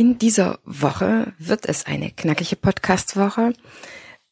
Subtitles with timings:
[0.00, 3.52] In dieser Woche wird es eine knackige Podcast-Woche.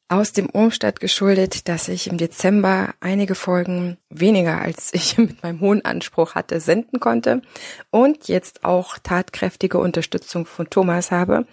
[0.09, 5.61] Aus dem Umstand geschuldet, dass ich im Dezember einige Folgen weniger als ich mit meinem
[5.61, 7.43] hohen Anspruch hatte senden konnte
[7.91, 11.47] und jetzt auch tatkräftige Unterstützung von Thomas habe.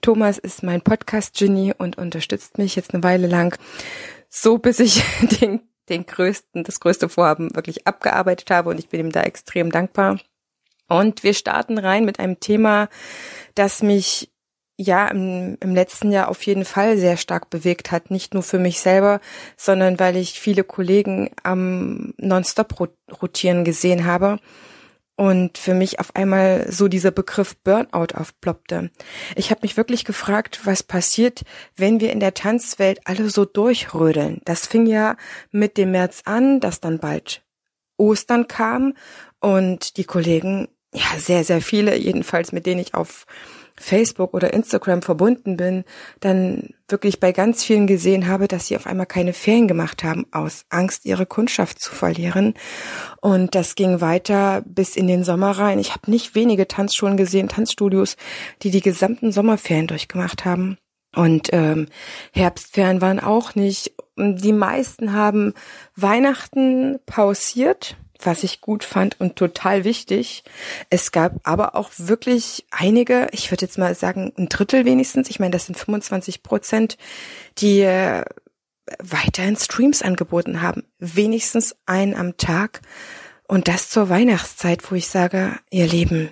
[0.00, 3.54] Thomas ist mein Podcast-Genie und unterstützt mich jetzt eine Weile lang,
[4.30, 5.02] so bis ich
[5.42, 5.60] den,
[5.90, 10.18] den größten, das größte Vorhaben wirklich abgearbeitet habe und ich bin ihm da extrem dankbar.
[10.88, 12.88] Und wir starten rein mit einem Thema,
[13.54, 14.30] das mich
[14.78, 18.10] ja im, im letzten Jahr auf jeden Fall sehr stark bewegt hat.
[18.10, 19.20] Nicht nur für mich selber,
[19.56, 22.74] sondern weil ich viele Kollegen am Nonstop
[23.20, 24.38] rotieren gesehen habe
[25.18, 28.90] und für mich auf einmal so dieser Begriff Burnout aufploppte.
[29.34, 31.42] Ich habe mich wirklich gefragt, was passiert,
[31.74, 34.40] wenn wir in der Tanzwelt alle so durchrödeln.
[34.44, 35.16] Das fing ja
[35.50, 37.42] mit dem März an, dass dann bald
[37.96, 38.94] Ostern kam
[39.40, 43.26] und die Kollegen ja, sehr, sehr viele, jedenfalls mit denen ich auf
[43.80, 45.84] Facebook oder Instagram verbunden bin,
[46.20, 50.26] dann wirklich bei ganz vielen gesehen habe, dass sie auf einmal keine Ferien gemacht haben,
[50.32, 52.54] aus Angst, ihre Kundschaft zu verlieren.
[53.20, 55.78] Und das ging weiter bis in den Sommer rein.
[55.78, 58.16] Ich habe nicht wenige Tanzschulen gesehen, Tanzstudios,
[58.62, 60.78] die die gesamten Sommerferien durchgemacht haben.
[61.14, 61.86] Und ähm,
[62.32, 63.92] Herbstferien waren auch nicht.
[64.16, 65.54] Die meisten haben
[65.94, 70.42] Weihnachten pausiert was ich gut fand und total wichtig.
[70.90, 75.40] Es gab aber auch wirklich einige, ich würde jetzt mal sagen, ein Drittel wenigstens, ich
[75.40, 76.98] meine, das sind 25 Prozent,
[77.58, 78.24] die äh,
[78.98, 80.84] weiterhin Streams angeboten haben.
[80.98, 82.80] Wenigstens einen am Tag.
[83.46, 86.30] Und das zur Weihnachtszeit, wo ich sage, ihr Lieben,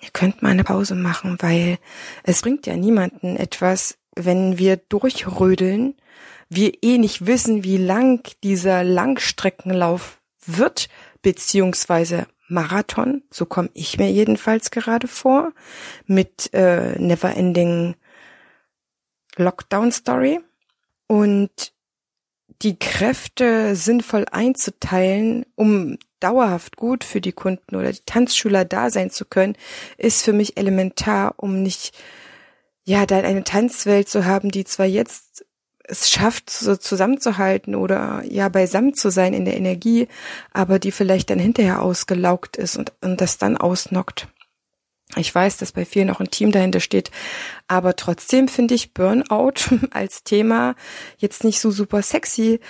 [0.00, 1.78] ihr könnt mal eine Pause machen, weil
[2.24, 5.96] es bringt ja niemanden etwas, wenn wir durchrödeln,
[6.48, 10.88] wir eh nicht wissen, wie lang dieser Langstreckenlauf wird,
[11.22, 15.52] beziehungsweise Marathon, so komme ich mir jedenfalls gerade vor,
[16.06, 17.94] mit äh, Neverending
[19.36, 20.40] Lockdown Story.
[21.06, 21.72] Und
[22.62, 29.10] die Kräfte sinnvoll einzuteilen, um dauerhaft gut für die Kunden oder die Tanzschüler da sein
[29.10, 29.56] zu können,
[29.96, 31.94] ist für mich elementar, um nicht,
[32.84, 35.44] ja, da eine Tanzwelt zu haben, die zwar jetzt
[35.84, 40.08] es schafft, so zusammenzuhalten oder ja beisammen zu sein in der Energie,
[40.52, 44.28] aber die vielleicht dann hinterher ausgelaugt ist und, und das dann ausnockt.
[45.16, 47.10] Ich weiß, dass bei vielen auch ein Team dahinter steht,
[47.68, 49.54] aber trotzdem finde ich Burnout
[49.90, 50.74] als Thema
[51.18, 52.60] jetzt nicht so super sexy.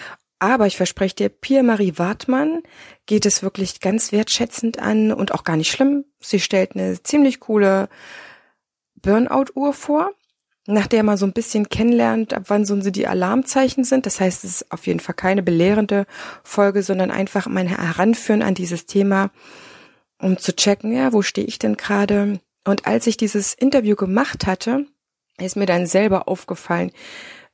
[0.41, 2.65] Aber ich verspreche dir, Pia-Marie Wartmann
[3.07, 6.05] geht es wirklich ganz wertschätzend an und auch gar nicht schlimm.
[6.19, 7.89] Sie stellt eine ziemlich coole
[8.97, 10.11] Burnout-Uhr vor
[10.67, 14.07] nach der man so ein bisschen kennenlernt, ab wann so die Alarmzeichen sind.
[14.07, 16.07] Das heißt, es ist auf jeden Fall keine belehrende
[16.45, 19.31] Folge, sondern einfach mein Heranführen an dieses Thema,
[20.19, 22.41] um zu checken, ja, wo stehe ich denn gerade?
[22.65, 24.87] Und als ich dieses Interview gemacht hatte,
[25.39, 26.93] ist mir dann selber aufgefallen,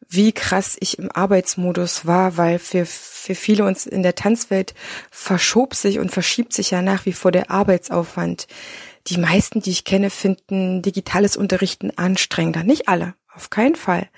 [0.06, 4.74] wie krass ich im Arbeitsmodus war, weil für, für viele uns in der Tanzwelt
[5.10, 8.46] verschob sich und verschiebt sich ja nach wie vor der Arbeitsaufwand
[9.10, 12.62] die meisten, die ich kenne, finden digitales Unterrichten anstrengender.
[12.62, 14.08] Nicht alle, auf keinen Fall.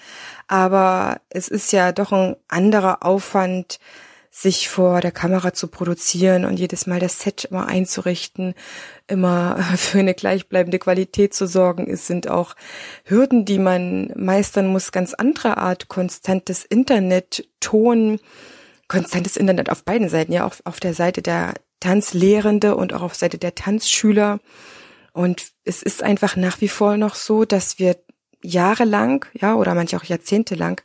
[0.49, 3.79] Aber es ist ja doch ein anderer Aufwand,
[4.31, 8.55] sich vor der Kamera zu produzieren und jedes Mal das Set immer einzurichten,
[9.09, 11.91] immer für eine gleichbleibende Qualität zu sorgen.
[11.91, 12.55] Es sind auch
[13.05, 15.89] Hürden, die man meistern muss, ganz anderer Art.
[15.89, 18.21] Konstantes Internet, Ton,
[18.87, 23.15] konstantes Internet auf beiden Seiten, ja, auch auf der Seite der Tanzlehrende und auch auf
[23.15, 24.39] Seite der Tanzschüler.
[25.13, 27.97] Und es ist einfach nach wie vor noch so, dass wir
[28.43, 30.81] jahrelang, ja, oder manche auch jahrzehntelang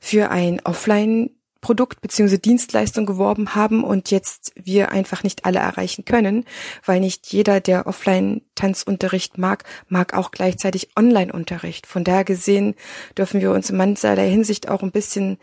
[0.00, 1.30] für ein Offline
[1.60, 6.44] Produkt beziehungsweise Dienstleistung geworben haben und jetzt wir einfach nicht alle erreichen können,
[6.84, 11.86] weil nicht jeder, der Offline-Tanzunterricht mag, mag auch gleichzeitig Online-Unterricht.
[11.86, 12.74] Von daher gesehen
[13.16, 15.38] dürfen wir uns in mancher Hinsicht auch ein bisschen,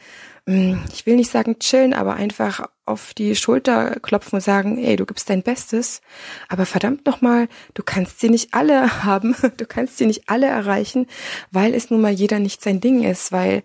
[0.48, 4.96] hm, ich will nicht sagen chillen, aber einfach auf die Schulter klopfen und sagen, ey,
[4.96, 6.02] du gibst dein Bestes,
[6.48, 11.08] aber verdammt nochmal, du kannst sie nicht alle haben, du kannst sie nicht alle erreichen,
[11.52, 13.64] weil es nun mal jeder nicht sein Ding ist, weil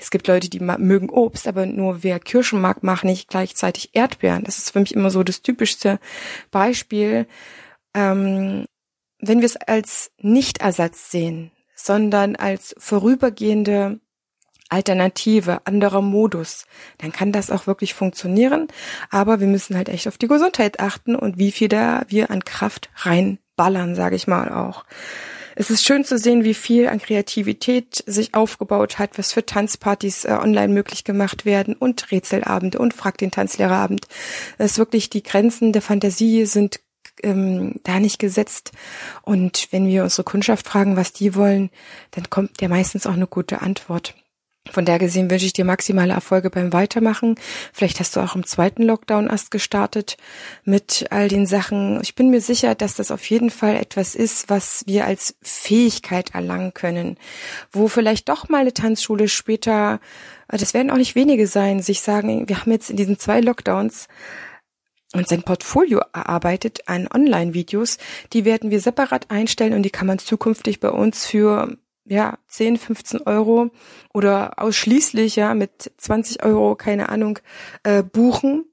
[0.00, 4.44] es gibt Leute, die mögen Obst, aber nur wer Kirschen mag, mag nicht gleichzeitig Erdbeeren.
[4.44, 5.98] Das ist für mich immer so das typischste
[6.50, 7.26] Beispiel.
[7.94, 8.66] Ähm,
[9.18, 14.00] wenn wir es als Nichtersatz sehen, sondern als vorübergehende
[14.68, 16.66] Alternative, anderer Modus,
[16.98, 18.68] dann kann das auch wirklich funktionieren.
[19.10, 22.44] Aber wir müssen halt echt auf die Gesundheit achten und wie viel da wir an
[22.44, 24.84] Kraft reinballern, sage ich mal auch
[25.58, 30.26] es ist schön zu sehen, wie viel an Kreativität sich aufgebaut hat, was für Tanzpartys
[30.26, 34.06] äh, online möglich gemacht werden und Rätselabende und Frag den Tanzlehrerabend.
[34.58, 36.80] Es ist wirklich die Grenzen der Fantasie sind
[37.22, 38.72] ähm, da nicht gesetzt.
[39.22, 41.70] Und wenn wir unsere Kundschaft fragen, was die wollen,
[42.10, 44.14] dann kommt ja meistens auch eine gute Antwort.
[44.70, 47.36] Von der gesehen wünsche ich dir maximale Erfolge beim Weitermachen.
[47.72, 50.16] Vielleicht hast du auch im zweiten Lockdown erst gestartet
[50.64, 52.00] mit all den Sachen.
[52.02, 56.34] Ich bin mir sicher, dass das auf jeden Fall etwas ist, was wir als Fähigkeit
[56.34, 57.16] erlangen können,
[57.72, 60.00] wo vielleicht doch mal eine Tanzschule später,
[60.48, 64.08] das werden auch nicht wenige sein, sich sagen, wir haben jetzt in diesen zwei Lockdowns
[65.14, 67.98] und sein Portfolio erarbeitet an Online-Videos.
[68.32, 71.76] Die werden wir separat einstellen und die kann man zukünftig bei uns für
[72.06, 73.70] ja, 10, 15 Euro
[74.14, 77.38] oder ausschließlich ja mit 20 Euro, keine Ahnung,
[77.82, 78.64] äh, buchen.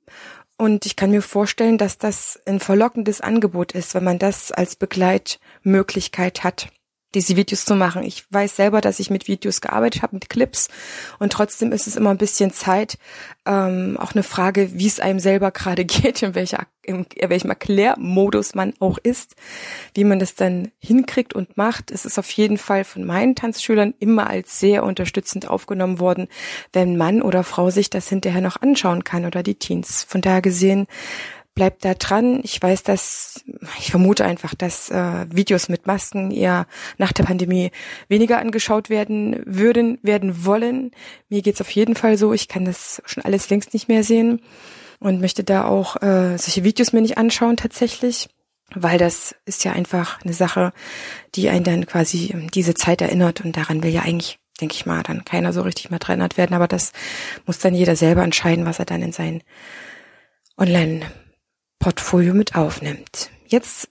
[0.58, 4.76] Und ich kann mir vorstellen, dass das ein verlockendes Angebot ist, wenn man das als
[4.76, 6.70] Begleitmöglichkeit hat
[7.16, 8.04] diese Videos zu machen.
[8.04, 10.70] Ich weiß selber, dass ich mit Videos gearbeitet habe, mit Clips
[11.20, 12.98] und trotzdem ist es immer ein bisschen Zeit,
[13.46, 17.50] ähm, auch eine Frage, wie es einem selber gerade geht, in, welcher, in, in welchem
[17.50, 19.36] Erklärmodus man auch ist,
[19.94, 21.92] wie man das dann hinkriegt und macht.
[21.92, 26.28] Es ist auf jeden Fall von meinen Tanzschülern immer als sehr unterstützend aufgenommen worden,
[26.72, 30.04] wenn Mann oder Frau sich das hinterher noch anschauen kann oder die Teens.
[30.08, 30.88] Von daher gesehen
[31.56, 32.42] bleibt da dran.
[32.44, 33.44] Ich weiß, dass
[33.80, 36.68] ich vermute einfach, dass äh, Videos mit Masken eher
[36.98, 37.72] nach der Pandemie
[38.08, 40.92] weniger angeschaut werden würden, werden wollen.
[41.30, 42.34] Mir geht's auf jeden Fall so.
[42.34, 44.42] Ich kann das schon alles längst nicht mehr sehen
[45.00, 48.30] und möchte da auch äh, solche Videos mir nicht anschauen tatsächlich,
[48.74, 50.74] weil das ist ja einfach eine Sache,
[51.36, 55.02] die einen dann quasi diese Zeit erinnert und daran will ja eigentlich denke ich mal,
[55.02, 56.94] dann keiner so richtig mehr erinnert werden, aber das
[57.48, 59.42] muss dann jeder selber entscheiden, was er dann in sein
[60.58, 61.02] Online
[61.84, 63.30] Portfolio mit aufnimmt.
[63.46, 63.90] Jetzt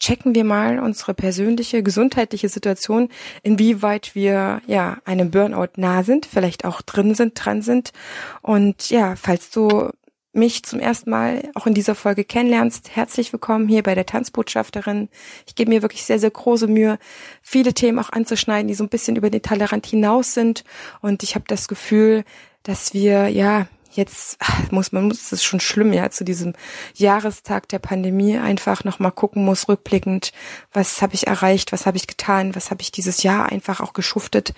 [0.00, 3.10] checken wir mal unsere persönliche gesundheitliche Situation,
[3.44, 7.92] inwieweit wir ja einem Burnout nah sind, vielleicht auch drin sind, dran sind.
[8.40, 9.90] Und ja, falls du
[10.32, 15.08] mich zum ersten Mal auch in dieser Folge kennenlernst, herzlich willkommen hier bei der Tanzbotschafterin.
[15.46, 16.98] Ich gebe mir wirklich sehr, sehr große Mühe,
[17.40, 20.64] viele Themen auch anzuschneiden, die so ein bisschen über den Tellerrand hinaus sind.
[21.02, 22.24] Und ich habe das Gefühl,
[22.64, 24.38] dass wir ja jetzt
[24.70, 26.54] muss man muss es schon schlimm ja zu diesem
[26.94, 30.32] Jahrestag der Pandemie einfach noch mal gucken muss rückblickend
[30.72, 33.92] was habe ich erreicht was habe ich getan was habe ich dieses Jahr einfach auch
[33.92, 34.54] geschuftet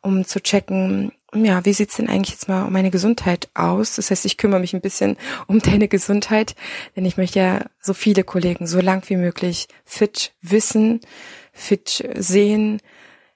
[0.00, 3.96] um zu checken ja wie sieht's denn eigentlich jetzt mal um meine Gesundheit aus?
[3.96, 6.54] Das heißt ich kümmere mich ein bisschen um deine Gesundheit
[6.96, 11.00] denn ich möchte ja so viele Kollegen so lang wie möglich fit wissen
[11.52, 12.80] fit sehen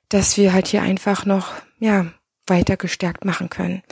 [0.09, 2.07] dass wir halt hier einfach noch ja
[2.47, 3.83] weiter gestärkt machen können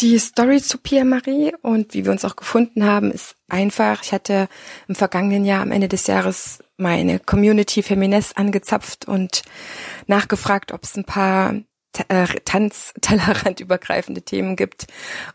[0.00, 4.02] die Story zu Pia Marie und wie wir uns auch gefunden haben, ist einfach.
[4.02, 4.48] Ich hatte
[4.88, 9.42] im vergangenen Jahr, am Ende des Jahres, meine Community Feminist angezapft und
[10.06, 11.54] nachgefragt, ob es ein paar
[12.08, 12.94] äh, Tanz
[13.60, 14.86] übergreifende Themen gibt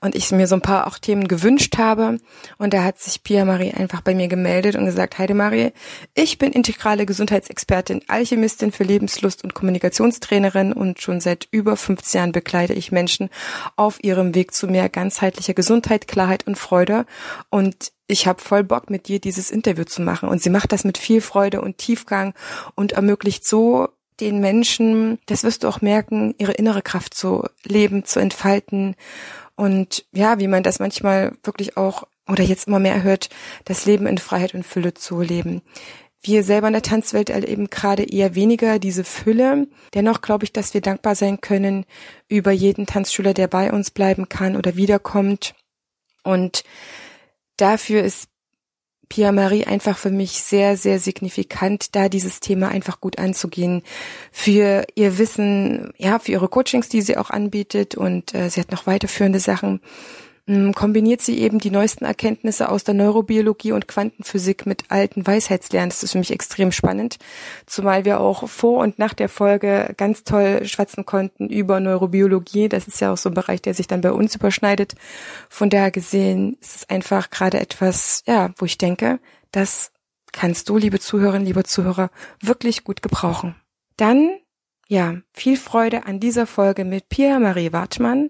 [0.01, 2.19] und ich mir so ein paar auch Themen gewünscht habe.
[2.57, 5.71] Und da hat sich Pia Marie einfach bei mir gemeldet und gesagt, Heide Marie,
[6.13, 12.31] ich bin integrale Gesundheitsexpertin, Alchemistin für Lebenslust und Kommunikationstrainerin und schon seit über 15 Jahren
[12.31, 13.29] begleite ich Menschen
[13.75, 17.05] auf ihrem Weg zu mehr ganzheitlicher Gesundheit, Klarheit und Freude.
[17.49, 20.29] Und ich habe voll Bock mit dir dieses Interview zu machen.
[20.29, 22.33] Und sie macht das mit viel Freude und Tiefgang
[22.75, 23.89] und ermöglicht so
[24.19, 28.95] den Menschen, das wirst du auch merken, ihre innere Kraft zu leben, zu entfalten.
[29.55, 33.29] Und ja, wie man das manchmal wirklich auch oder jetzt immer mehr hört,
[33.65, 35.61] das Leben in Freiheit und Fülle zu leben.
[36.21, 39.67] Wir selber in der Tanzwelt erleben gerade eher weniger diese Fülle.
[39.93, 41.85] Dennoch glaube ich, dass wir dankbar sein können
[42.27, 45.55] über jeden Tanzschüler, der bei uns bleiben kann oder wiederkommt.
[46.23, 46.63] Und
[47.55, 48.27] dafür ist
[49.09, 53.83] Pia Marie einfach für mich sehr, sehr signifikant, da dieses Thema einfach gut anzugehen.
[54.31, 58.71] Für ihr Wissen, ja, für ihre Coachings, die sie auch anbietet und äh, sie hat
[58.71, 59.81] noch weiterführende Sachen
[60.75, 65.89] kombiniert sie eben die neuesten Erkenntnisse aus der Neurobiologie und Quantenphysik mit alten Weisheitslernen.
[65.89, 67.17] Das ist für mich extrem spannend,
[67.65, 72.69] zumal wir auch vor und nach der Folge ganz toll schwatzen konnten über Neurobiologie.
[72.69, 74.95] Das ist ja auch so ein Bereich, der sich dann bei uns überschneidet.
[75.49, 79.19] Von daher gesehen ist es einfach gerade etwas, ja, wo ich denke,
[79.51, 79.91] das
[80.31, 83.55] kannst du, liebe Zuhörerinnen, liebe Zuhörer, wirklich gut gebrauchen.
[83.97, 84.37] Dann,
[84.87, 88.29] ja, viel Freude an dieser Folge mit Pia Marie Wartmann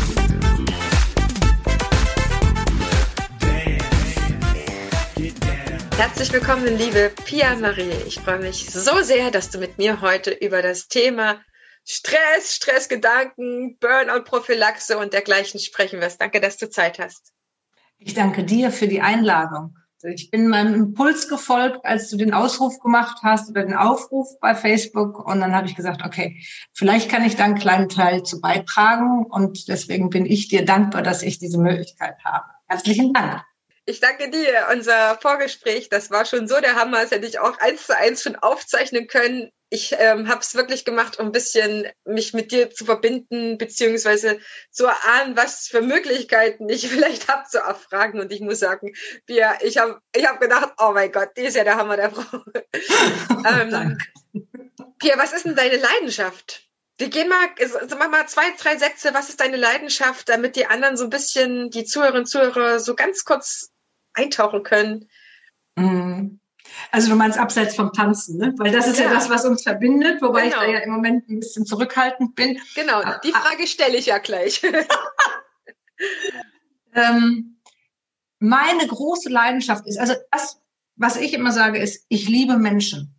[6.01, 7.91] Herzlich willkommen, liebe Pia Marie.
[8.07, 11.39] Ich freue mich so sehr, dass du mit mir heute über das Thema
[11.85, 16.19] Stress, Stressgedanken, Burnout-Prophylaxe und dergleichen sprechen wirst.
[16.19, 17.33] Danke, dass du Zeit hast.
[17.99, 19.77] Ich danke dir für die Einladung.
[20.01, 24.55] Ich bin meinem Impuls gefolgt, als du den Ausruf gemacht hast oder den Aufruf bei
[24.55, 25.23] Facebook.
[25.27, 26.41] Und dann habe ich gesagt, okay,
[26.73, 29.27] vielleicht kann ich da einen kleinen Teil zu beitragen.
[29.29, 32.45] Und deswegen bin ich dir dankbar, dass ich diese Möglichkeit habe.
[32.67, 33.43] Herzlichen Dank.
[33.85, 34.67] Ich danke dir.
[34.71, 37.01] Unser Vorgespräch, das war schon so der Hammer.
[37.01, 39.51] Das hätte ich auch eins zu eins schon aufzeichnen können.
[39.69, 44.39] Ich ähm, habe es wirklich gemacht, um ein bisschen mich mit dir zu verbinden, beziehungsweise
[44.69, 48.19] zu erahnen, was für Möglichkeiten ich vielleicht habe zu erfragen.
[48.19, 48.93] Und ich muss sagen,
[49.25, 52.11] Pia, ich habe ich hab gedacht, oh mein Gott, die ist ja der Hammer der
[52.11, 52.43] Frau.
[53.49, 53.97] ähm,
[54.99, 56.67] Pia, was ist denn deine Leidenschaft?
[56.97, 59.15] Wir gehen mal, also mach mal zwei, drei Sätze.
[59.15, 62.93] Was ist deine Leidenschaft, damit die anderen so ein bisschen, die Zuhörerinnen und Zuhörer, so
[62.93, 63.70] ganz kurz
[64.13, 65.09] eintauchen können?
[65.75, 66.39] Mhm.
[66.91, 68.53] Also du meinst abseits vom Tanzen, ne?
[68.57, 70.61] Weil das ist ja, ja das, was uns verbindet, wobei genau.
[70.61, 72.59] ich da ja im Moment ein bisschen zurückhaltend bin.
[72.75, 73.39] Genau, ah, die ah.
[73.39, 74.61] Frage stelle ich ja gleich.
[76.93, 77.57] ähm,
[78.39, 80.61] meine große Leidenschaft ist, also das,
[80.95, 83.15] was ich immer sage, ist, ich liebe Menschen.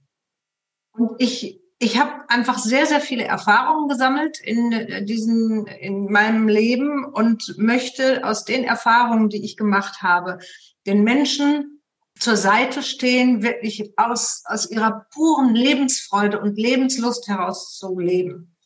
[0.92, 6.46] Und ich ich habe einfach sehr, sehr viele Erfahrungen gesammelt in äh, diesen, in meinem
[6.46, 10.38] Leben und möchte aus den Erfahrungen, die ich gemacht habe,
[10.86, 11.82] den Menschen
[12.18, 18.56] zur Seite stehen, wirklich aus, aus ihrer puren Lebensfreude und Lebenslust heraus zu leben.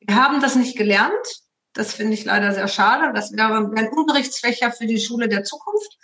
[0.00, 1.12] Wir haben das nicht gelernt.
[1.74, 3.12] Das finde ich leider sehr schade.
[3.14, 5.98] Das wäre ein Unterrichtsfächer für die Schule der Zukunft,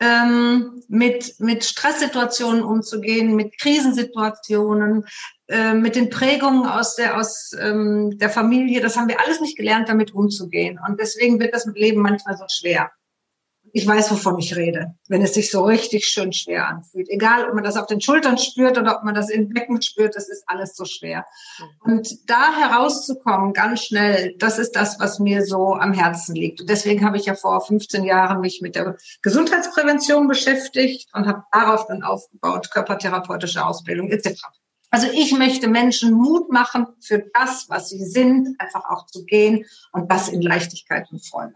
[0.00, 5.06] ähm, mit, mit Stresssituationen umzugehen, mit Krisensituationen,
[5.48, 8.82] äh, mit den Prägungen aus der, aus ähm, der Familie.
[8.82, 10.78] Das haben wir alles nicht gelernt, damit umzugehen.
[10.86, 12.90] Und deswegen wird das Leben manchmal so schwer
[13.72, 17.08] ich weiß, wovon ich rede, wenn es sich so richtig schön schwer anfühlt.
[17.08, 20.16] Egal, ob man das auf den Schultern spürt oder ob man das im Becken spürt,
[20.16, 21.26] das ist alles so schwer.
[21.80, 26.60] Und da herauszukommen, ganz schnell, das ist das, was mir so am Herzen liegt.
[26.60, 31.44] Und deswegen habe ich ja vor 15 Jahren mich mit der Gesundheitsprävention beschäftigt und habe
[31.52, 34.42] darauf dann aufgebaut, körpertherapeutische Ausbildung etc.
[34.90, 39.66] Also ich möchte Menschen Mut machen, für das, was sie sind, einfach auch zu gehen
[39.92, 41.54] und das in Leichtigkeit und Freude.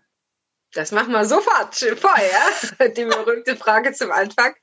[0.75, 2.89] Das machen wir sofort vorher.
[2.97, 4.55] Die berühmte Frage zum Anfang.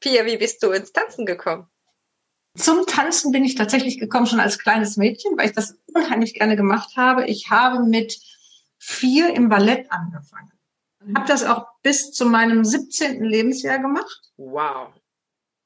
[0.00, 1.66] Pia, wie bist du ins Tanzen gekommen?
[2.56, 6.56] Zum Tanzen bin ich tatsächlich gekommen schon als kleines Mädchen, weil ich das unheimlich gerne
[6.56, 7.26] gemacht habe.
[7.26, 8.18] Ich habe mit
[8.78, 10.52] vier im Ballett angefangen.
[11.00, 13.22] Und habe das auch bis zu meinem 17.
[13.22, 14.32] Lebensjahr gemacht.
[14.36, 14.92] Wow.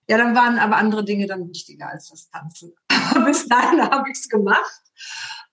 [0.08, 2.74] Ja, dann waren aber andere Dinge dann wichtiger als das Tanzen.
[2.90, 4.82] Aber bis dahin habe ich es gemacht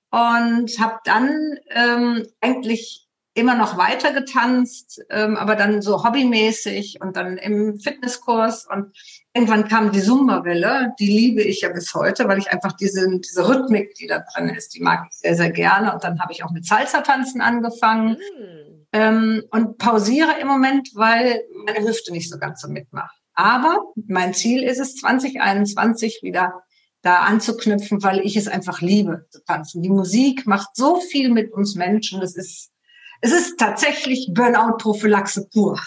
[0.09, 7.15] und habe dann ähm, eigentlich immer noch weiter getanzt, ähm, aber dann so hobbymäßig und
[7.15, 8.91] dann im Fitnesskurs und
[9.33, 13.47] irgendwann kam die Zumba-Welle, die liebe ich ja bis heute, weil ich einfach diese, diese
[13.47, 16.43] Rhythmik, die da drin ist, die mag ich sehr, sehr gerne und dann habe ich
[16.43, 18.87] auch mit Salsa-Tanzen angefangen mhm.
[18.91, 23.15] ähm, und pausiere im Moment, weil meine Hüfte nicht so ganz so mitmacht.
[23.33, 26.63] Aber mein Ziel ist es, 2021 wieder
[27.01, 29.81] da anzuknüpfen, weil ich es einfach liebe zu tanzen.
[29.81, 32.21] Die Musik macht so viel mit uns Menschen.
[32.21, 32.70] Das ist
[33.21, 35.79] es ist tatsächlich Burnout-Prophylaxe pur.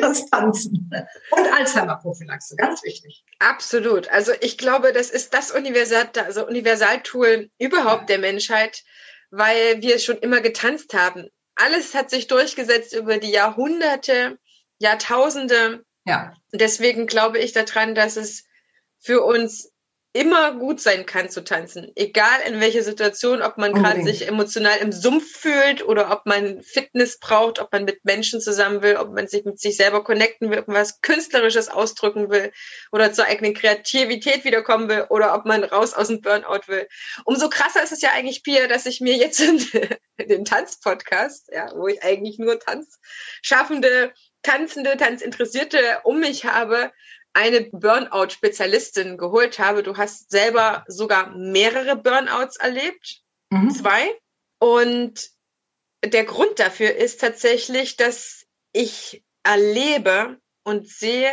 [0.00, 0.90] Das Tanzen.
[1.30, 3.24] Und Alzheimer-Prophylaxe, ganz wichtig.
[3.40, 4.08] Absolut.
[4.08, 8.84] Also ich glaube, das ist das Universal, also Universaltool überhaupt der Menschheit,
[9.30, 11.28] weil wir schon immer getanzt haben.
[11.56, 14.38] Alles hat sich durchgesetzt über die Jahrhunderte,
[14.78, 15.84] Jahrtausende.
[16.04, 16.34] Ja.
[16.52, 18.44] Deswegen glaube ich daran, dass es
[19.00, 19.71] für uns
[20.14, 21.90] immer gut sein kann zu tanzen.
[21.94, 26.62] Egal in welcher Situation, ob man gerade sich emotional im Sumpf fühlt oder ob man
[26.62, 30.50] Fitness braucht, ob man mit Menschen zusammen will, ob man sich mit sich selber connecten
[30.50, 32.52] will, ob man was Künstlerisches ausdrücken will
[32.90, 36.86] oder zur eigenen Kreativität wiederkommen will oder ob man raus aus dem Burnout will.
[37.24, 39.64] Umso krasser ist es ja eigentlich, Pia, dass ich mir jetzt in
[40.28, 46.92] den Tanzpodcast, ja, wo ich eigentlich nur Tanzschaffende, Tanzende, Tanzinteressierte um mich habe,
[47.34, 49.82] eine Burnout-Spezialistin geholt habe.
[49.82, 53.20] Du hast selber sogar mehrere Burnouts erlebt,
[53.50, 53.70] mhm.
[53.70, 54.14] zwei.
[54.58, 55.30] Und
[56.04, 61.32] der Grund dafür ist tatsächlich, dass ich erlebe und sehe,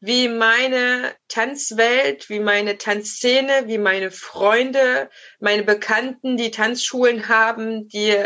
[0.00, 8.16] wie meine Tanzwelt, wie meine Tanzszene, wie meine Freunde, meine Bekannten, die Tanzschulen haben, die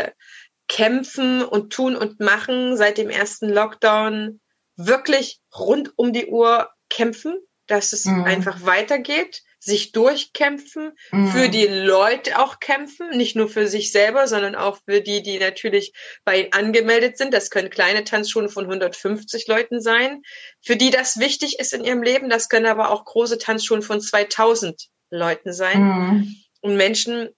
[0.67, 4.41] kämpfen und tun und machen seit dem ersten Lockdown
[4.75, 8.23] wirklich rund um die Uhr kämpfen, dass es mhm.
[8.25, 9.41] einfach weitergeht.
[9.63, 11.27] sich durchkämpfen, mhm.
[11.27, 15.37] für die Leute auch kämpfen, nicht nur für sich selber, sondern auch für die, die
[15.37, 15.93] natürlich
[16.25, 17.31] bei ihnen angemeldet sind.
[17.31, 20.23] Das können kleine Tanzschulen von 150 Leuten sein,
[20.61, 22.27] für die das wichtig ist in ihrem Leben.
[22.27, 25.83] Das können aber auch große Tanzschulen von 2000 Leuten sein.
[25.83, 26.35] Mhm.
[26.61, 27.29] Und Menschen,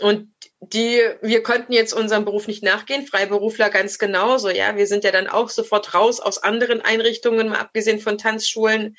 [0.00, 4.76] und die, wir konnten jetzt unserem Beruf nicht nachgehen, Freiberufler ganz genauso, ja.
[4.76, 8.96] Wir sind ja dann auch sofort raus aus anderen Einrichtungen, mal abgesehen von Tanzschulen.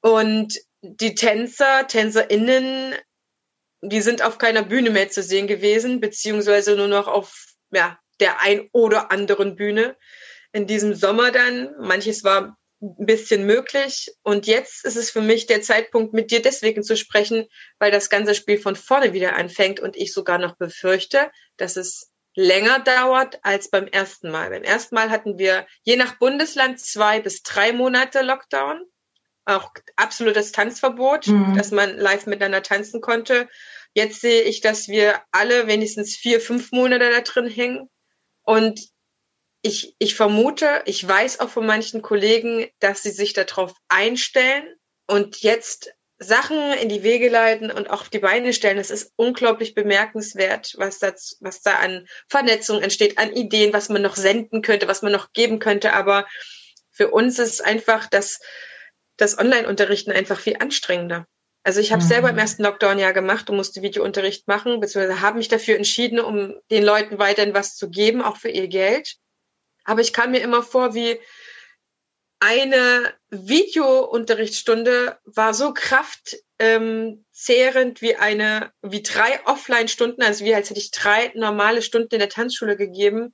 [0.00, 2.94] Und die Tänzer, TänzerInnen,
[3.80, 8.40] die sind auf keiner Bühne mehr zu sehen gewesen, beziehungsweise nur noch auf, ja, der
[8.40, 9.96] ein oder anderen Bühne.
[10.52, 14.12] In diesem Sommer dann, manches war ein bisschen möglich.
[14.22, 17.46] Und jetzt ist es für mich der Zeitpunkt, mit dir deswegen zu sprechen,
[17.78, 22.10] weil das ganze Spiel von vorne wieder anfängt und ich sogar noch befürchte, dass es
[22.34, 24.50] länger dauert als beim ersten Mal.
[24.50, 28.82] Beim ersten Mal hatten wir je nach Bundesland zwei bis drei Monate Lockdown,
[29.44, 31.56] auch absolutes Tanzverbot, mhm.
[31.56, 33.48] dass man live miteinander tanzen konnte.
[33.94, 37.88] Jetzt sehe ich, dass wir alle wenigstens vier, fünf Monate da drin hängen.
[38.44, 38.91] Und
[39.62, 44.64] ich, ich vermute, ich weiß auch von manchen Kollegen, dass sie sich darauf einstellen
[45.06, 48.78] und jetzt Sachen in die Wege leiten und auch auf die Beine stellen.
[48.78, 54.02] Es ist unglaublich bemerkenswert, was da, was da an Vernetzung entsteht, an Ideen, was man
[54.02, 55.92] noch senden könnte, was man noch geben könnte.
[55.92, 56.26] Aber
[56.90, 58.40] für uns ist einfach das,
[59.16, 61.26] das Online-Unterrichten einfach viel anstrengender.
[61.64, 62.08] Also ich habe mhm.
[62.08, 66.18] selber im ersten Lockdown ja gemacht und musste Videounterricht machen, beziehungsweise habe mich dafür entschieden,
[66.18, 69.16] um den Leuten weiterhin was zu geben, auch für ihr Geld.
[69.84, 71.18] Aber ich kam mir immer vor, wie
[72.40, 77.22] eine Videounterrichtsstunde war so kraftzehrend
[78.02, 82.28] wie eine, wie drei Offline-Stunden, also wie als hätte ich drei normale Stunden in der
[82.28, 83.32] Tanzschule gegeben.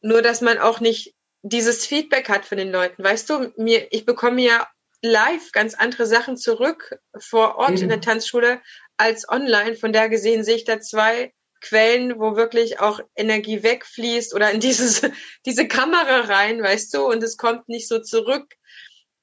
[0.00, 3.04] Nur, dass man auch nicht dieses Feedback hat von den Leuten.
[3.04, 4.66] Weißt du, mir, ich bekomme ja
[5.02, 7.82] live ganz andere Sachen zurück vor Ort mhm.
[7.82, 8.62] in der Tanzschule
[8.96, 9.76] als online.
[9.76, 14.60] Von der gesehen sehe ich da zwei Quellen, wo wirklich auch Energie wegfließt oder in
[14.60, 15.02] dieses,
[15.46, 18.54] diese Kamera rein, weißt du, und es kommt nicht so zurück,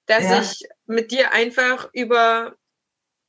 [0.06, 0.42] dass ja.
[0.42, 2.56] ich mit dir einfach über,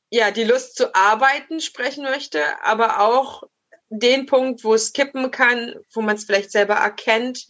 [0.09, 3.43] ja, die Lust zu arbeiten sprechen möchte, aber auch
[3.89, 7.45] den Punkt, wo es kippen kann, wo man es vielleicht selber erkennt,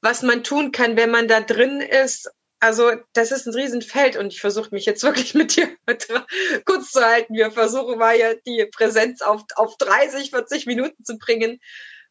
[0.00, 2.30] was man tun kann, wenn man da drin ist
[2.60, 5.68] also das ist ein Riesenfeld und ich versuche mich jetzt wirklich mit dir
[6.64, 7.34] kurz zu halten.
[7.34, 11.60] Wir versuchen mal ja die Präsenz auf, auf 30, 40 Minuten zu bringen,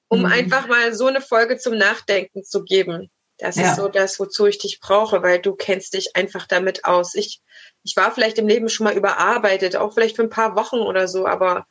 [0.08, 0.26] um mhm.
[0.26, 3.10] einfach mal so eine Folge zum Nachdenken zu geben.
[3.38, 3.70] Das ja.
[3.70, 7.14] ist so das, wozu ich dich brauche, weil du kennst dich einfach damit aus.
[7.14, 7.42] Ich,
[7.84, 11.08] ich war vielleicht im Leben schon mal überarbeitet, auch vielleicht für ein paar Wochen oder
[11.08, 11.68] so, aber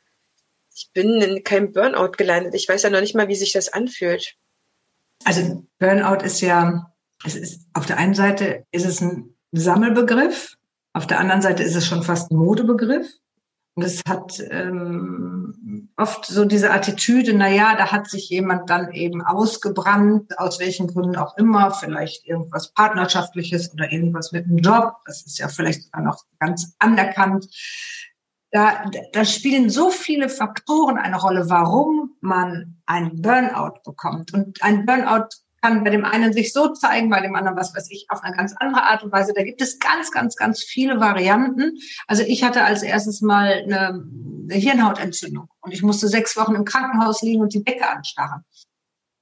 [0.73, 2.53] ich bin in keinem Burnout gelandet.
[2.53, 4.35] Ich weiß ja noch nicht mal, wie sich das anfühlt.
[5.25, 10.57] Also Burnout ist ja es ist, auf der einen Seite ist es ein Sammelbegriff,
[10.93, 13.07] auf der anderen Seite ist es schon fast ein Modebegriff.
[13.75, 18.91] Und es hat ähm, oft so diese Attitüde, na ja, da hat sich jemand dann
[18.91, 24.93] eben ausgebrannt, aus welchen Gründen auch immer, vielleicht irgendwas Partnerschaftliches oder irgendwas mit dem Job.
[25.05, 27.47] Das ist ja vielleicht sogar noch ganz anerkannt.
[28.49, 34.33] Da, da spielen so viele Faktoren eine Rolle, warum man einen Burnout bekommt.
[34.33, 35.27] Und ein Burnout
[35.67, 38.35] kann bei dem einen sich so zeigen, bei dem anderen, was weiß ich, auf eine
[38.35, 39.33] ganz andere Art und Weise.
[39.35, 41.77] Da gibt es ganz, ganz, ganz viele Varianten.
[42.07, 44.05] Also ich hatte als erstes mal eine,
[44.43, 48.43] eine Hirnhautentzündung und ich musste sechs Wochen im Krankenhaus liegen und die Decke anstarren.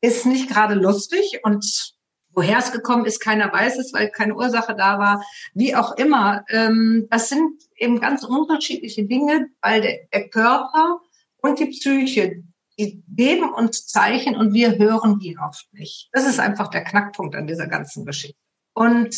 [0.02, 1.96] Ist nicht gerade lustig und
[2.30, 5.26] woher es gekommen ist, keiner weiß es, weil keine Ursache da war.
[5.54, 11.00] Wie auch immer, ähm, das sind eben ganz unterschiedliche Dinge, weil der, der Körper
[11.42, 12.44] und die Psyche
[12.78, 16.10] die geben uns Zeichen und wir hören die oft nicht.
[16.12, 18.38] Das ist einfach der Knackpunkt an dieser ganzen Geschichte.
[18.74, 19.16] Und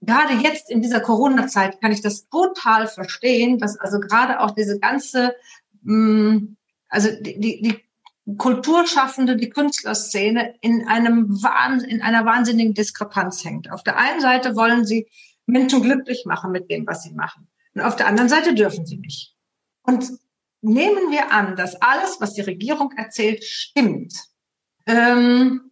[0.00, 4.78] gerade jetzt in dieser Corona-Zeit kann ich das total verstehen, dass also gerade auch diese
[4.78, 5.34] ganze,
[5.82, 6.56] mm,
[6.88, 7.82] also die, die
[8.38, 13.70] Kulturschaffende, die Künstlerszene in einem Wahnsinn, in einer wahnsinnigen Diskrepanz hängt.
[13.70, 15.08] Auf der einen Seite wollen sie
[15.46, 17.48] Menschen glücklich machen mit dem, was sie machen.
[17.74, 19.34] Und auf der anderen Seite dürfen sie nicht.
[19.82, 20.08] Und
[20.62, 24.14] nehmen wir an, dass alles, was die Regierung erzählt, stimmt,
[24.86, 25.70] ähm,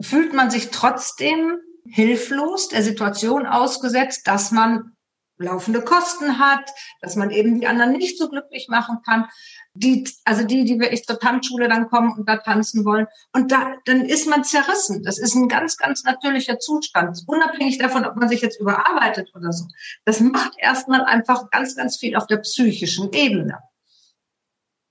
[0.00, 4.96] fühlt man sich trotzdem hilflos der Situation ausgesetzt, dass man
[5.40, 9.26] laufende Kosten hat, dass man eben die anderen nicht so glücklich machen kann.
[9.72, 13.06] Die, also die, die wirklich zur Tanzschule dann kommen und da tanzen wollen.
[13.32, 15.02] Und da, dann ist man zerrissen.
[15.02, 17.22] Das ist ein ganz, ganz natürlicher Zustand.
[17.26, 19.64] Unabhängig davon, ob man sich jetzt überarbeitet oder so.
[20.04, 23.58] Das macht erstmal einfach ganz, ganz viel auf der psychischen Ebene.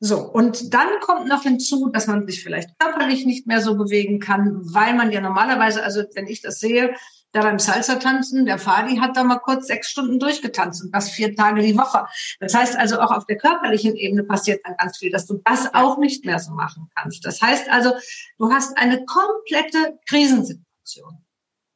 [0.02, 4.20] So, und dann kommt noch hinzu, dass man sich vielleicht körperlich nicht mehr so bewegen
[4.20, 6.96] kann, weil man ja normalerweise, also wenn ich das sehe,
[7.32, 11.36] da beim Salsa-Tanzen, der Fadi hat da mal kurz sechs Stunden durchgetanzt und das vier
[11.36, 12.08] Tage die Woche.
[12.40, 15.74] Das heißt also auch auf der körperlichen Ebene passiert dann ganz viel, dass du das
[15.74, 17.24] auch nicht mehr so machen kannst.
[17.26, 17.94] Das heißt also,
[18.38, 21.24] du hast eine komplette Krisensituation.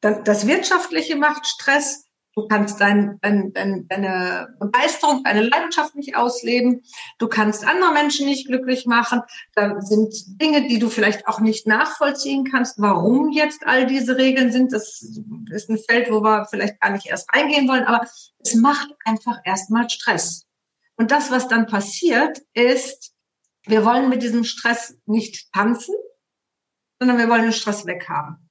[0.02, 2.03] Das Wirtschaftliche macht Stress,
[2.36, 6.82] Du kannst dein, dein, dein, deine Begeisterung, deine Leidenschaft nicht ausleben.
[7.20, 9.22] Du kannst andere Menschen nicht glücklich machen.
[9.54, 14.52] Da sind Dinge, die du vielleicht auch nicht nachvollziehen kannst, warum jetzt all diese Regeln
[14.52, 14.74] sind.
[14.74, 15.04] Das
[15.52, 17.84] ist ein Feld, wo wir vielleicht gar nicht erst reingehen wollen.
[17.84, 18.08] Aber
[18.40, 20.48] es macht einfach erstmal Stress.
[20.96, 23.14] Und das, was dann passiert, ist,
[23.66, 25.96] wir wollen mit diesem Stress nicht tanzen,
[27.00, 28.50] sondern wir wollen den Stress weghaben.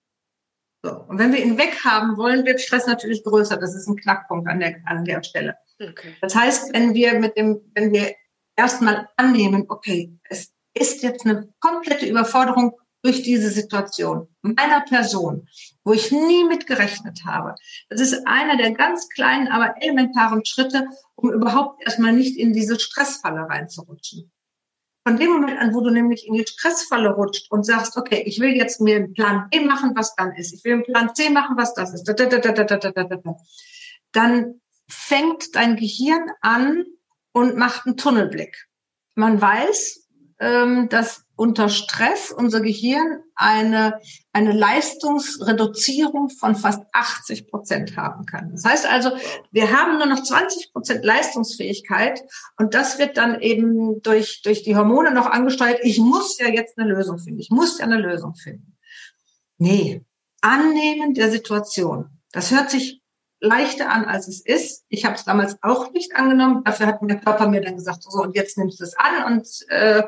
[0.82, 0.90] So.
[1.08, 3.56] Und wenn wir ihn weghaben wollen, wird Stress natürlich größer.
[3.56, 5.56] Das ist ein Knackpunkt an der, an der Stelle.
[5.80, 6.16] Okay.
[6.20, 8.14] Das heißt, wenn wir mit dem, wenn wir
[8.56, 15.48] erstmal annehmen, okay, es ist jetzt eine komplette Überforderung durch diese Situation meiner Person,
[15.84, 17.54] wo ich nie mit gerechnet habe.
[17.88, 22.78] Das ist einer der ganz kleinen, aber elementaren Schritte, um überhaupt erstmal nicht in diese
[22.78, 24.30] Stressfalle reinzurutschen.
[25.04, 28.38] Von dem Moment an, wo du nämlich in die Stressfalle rutscht und sagst, okay, ich
[28.38, 30.52] will jetzt mir einen Plan B machen, was dann ist.
[30.52, 32.04] Ich will einen Plan C machen, was das ist.
[34.12, 36.84] Dann fängt dein Gehirn an
[37.32, 38.68] und macht einen Tunnelblick.
[39.14, 44.00] Man weiß, ähm, dass unter Stress unser Gehirn eine,
[44.32, 48.52] eine Leistungsreduzierung von fast 80 Prozent haben kann.
[48.52, 49.10] Das heißt also,
[49.50, 52.22] wir haben nur noch 20 Prozent Leistungsfähigkeit
[52.58, 55.80] und das wird dann eben durch, durch die Hormone noch angesteuert.
[55.82, 57.40] Ich muss ja jetzt eine Lösung finden.
[57.40, 58.78] Ich muss ja eine Lösung finden.
[59.58, 60.04] Nee,
[60.42, 62.20] annehmen der Situation.
[62.30, 63.02] Das hört sich
[63.40, 64.84] leichter an, als es ist.
[64.88, 66.62] Ich habe es damals auch nicht angenommen.
[66.62, 69.48] Dafür hat mein Körper mir dann gesagt, so und jetzt nimmst du es an und
[69.70, 70.04] äh,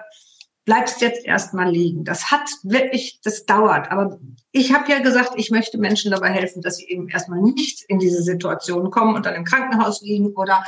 [0.65, 2.05] bleibst jetzt erstmal liegen.
[2.05, 3.91] Das hat wirklich, das dauert.
[3.91, 4.19] Aber
[4.51, 7.99] ich habe ja gesagt, ich möchte Menschen dabei helfen, dass sie eben erstmal nicht in
[7.99, 10.65] diese Situation kommen und dann im Krankenhaus liegen oder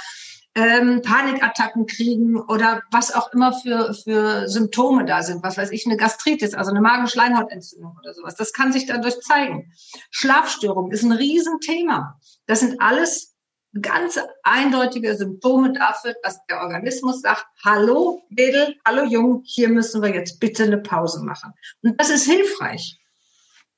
[0.54, 5.42] ähm, Panikattacken kriegen oder was auch immer für, für Symptome da sind.
[5.42, 8.36] Was weiß ich, eine Gastritis, also eine Magenschleimhautentzündung oder sowas.
[8.36, 9.72] Das kann sich dadurch zeigen.
[10.10, 12.18] Schlafstörung ist ein Riesenthema.
[12.46, 13.35] Das sind alles
[13.80, 20.14] ganz eindeutige Symptome dafür, dass der Organismus sagt, hallo Mädel, hallo Jung, hier müssen wir
[20.14, 21.52] jetzt bitte eine Pause machen.
[21.82, 22.98] Und das ist hilfreich.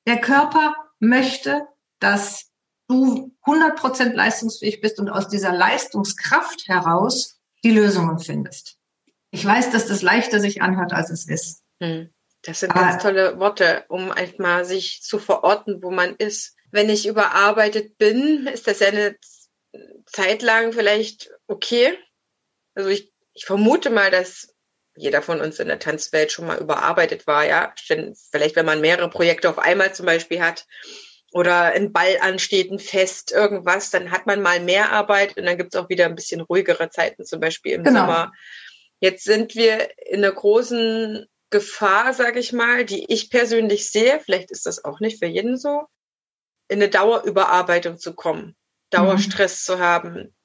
[0.07, 1.67] Der Körper möchte,
[1.99, 2.49] dass
[2.87, 8.77] du 100% leistungsfähig bist und aus dieser Leistungskraft heraus die Lösungen findest.
[9.31, 11.61] Ich weiß, dass das leichter sich anhört, als es ist.
[11.81, 12.09] Hm.
[12.43, 16.55] Das sind ganz tolle Worte, um einfach mal sich zu verorten, wo man ist.
[16.71, 19.17] Wenn ich überarbeitet bin, ist das ja eine
[20.11, 21.97] Zeit lang vielleicht okay.
[22.75, 24.55] Also ich, ich vermute mal, dass
[24.95, 27.73] jeder von uns in der Tanzwelt schon mal überarbeitet war, ja.
[27.77, 30.65] Vielleicht, wenn man mehrere Projekte auf einmal zum Beispiel hat
[31.31, 35.57] oder ein Ball ansteht, ein Fest, irgendwas, dann hat man mal mehr Arbeit und dann
[35.57, 38.01] gibt es auch wieder ein bisschen ruhigere Zeiten, zum Beispiel im genau.
[38.01, 38.33] Sommer.
[38.99, 44.51] Jetzt sind wir in einer großen Gefahr, sage ich mal, die ich persönlich sehe, vielleicht
[44.51, 45.85] ist das auch nicht für jeden so,
[46.67, 48.55] in eine Dauerüberarbeitung zu kommen.
[48.89, 49.73] Dauerstress mhm.
[49.73, 50.35] zu haben.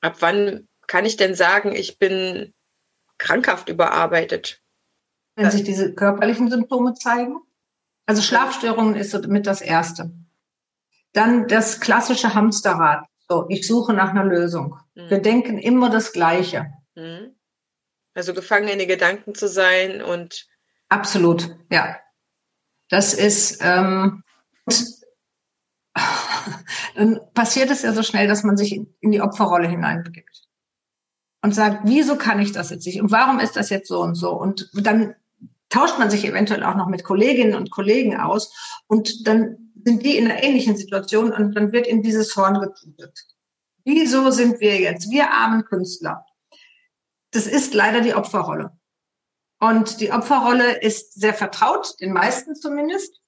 [0.00, 2.52] Ab wann kann ich denn sagen, ich bin
[3.18, 4.60] krankhaft überarbeitet?
[5.36, 7.40] Wenn sich diese körperlichen Symptome zeigen?
[8.06, 10.12] Also Schlafstörungen ist mit das Erste.
[11.12, 13.06] Dann das klassische Hamsterrad.
[13.28, 14.78] So, ich suche nach einer Lösung.
[14.94, 15.10] Mhm.
[15.10, 16.72] Wir denken immer das Gleiche.
[16.94, 17.34] Mhm.
[18.14, 20.46] Also gefangen in die Gedanken zu sein und
[20.88, 21.98] absolut, ja.
[22.90, 24.22] Das ist ähm,
[26.96, 30.48] dann passiert es ja so schnell, dass man sich in die Opferrolle hineinbegibt
[31.42, 34.14] und sagt, wieso kann ich das jetzt nicht und warum ist das jetzt so und
[34.14, 35.14] so und dann
[35.68, 38.52] tauscht man sich eventuell auch noch mit Kolleginnen und Kollegen aus
[38.86, 43.26] und dann sind die in einer ähnlichen Situation und dann wird in dieses Horn getutet.
[43.84, 46.24] Wieso sind wir jetzt, wir armen Künstler?
[47.32, 48.78] Das ist leider die Opferrolle.
[49.60, 53.20] Und die Opferrolle ist sehr vertraut, den meisten zumindest.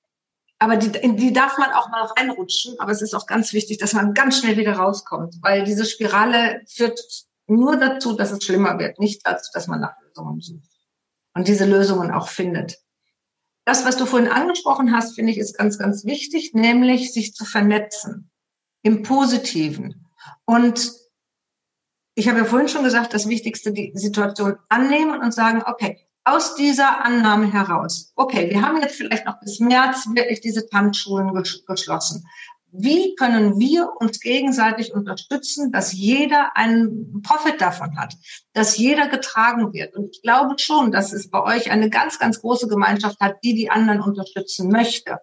[0.58, 2.78] Aber die, in die darf man auch mal reinrutschen.
[2.80, 6.62] Aber es ist auch ganz wichtig, dass man ganz schnell wieder rauskommt, weil diese Spirale
[6.66, 7.00] führt
[7.46, 10.68] nur dazu, dass es schlimmer wird, nicht dazu, dass man nach Lösungen sucht
[11.34, 12.78] und diese Lösungen auch findet.
[13.66, 17.44] Das, was du vorhin angesprochen hast, finde ich, ist ganz, ganz wichtig, nämlich sich zu
[17.44, 18.30] vernetzen
[18.82, 20.06] im Positiven.
[20.44, 20.92] Und
[22.14, 26.56] ich habe ja vorhin schon gesagt, das Wichtigste, die Situation annehmen und sagen, okay, aus
[26.56, 31.32] dieser Annahme heraus, okay, wir haben jetzt vielleicht noch bis März wirklich diese Tanzschulen
[31.66, 32.26] geschlossen.
[32.72, 38.14] Wie können wir uns gegenseitig unterstützen, dass jeder einen Profit davon hat,
[38.54, 39.94] dass jeder getragen wird?
[39.94, 43.54] Und ich glaube schon, dass es bei euch eine ganz, ganz große Gemeinschaft hat, die
[43.54, 45.18] die anderen unterstützen möchte.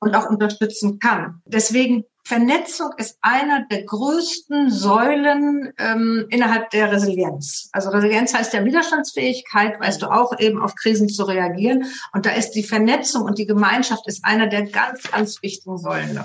[0.00, 1.42] und auch unterstützen kann.
[1.44, 7.70] Deswegen Vernetzung ist einer der größten Säulen ähm, innerhalb der Resilienz.
[7.72, 11.86] Also Resilienz heißt ja Widerstandsfähigkeit, weißt du auch, eben auf Krisen zu reagieren.
[12.12, 16.22] Und da ist die Vernetzung und die Gemeinschaft ist einer der ganz, ganz wichtigen Säulen.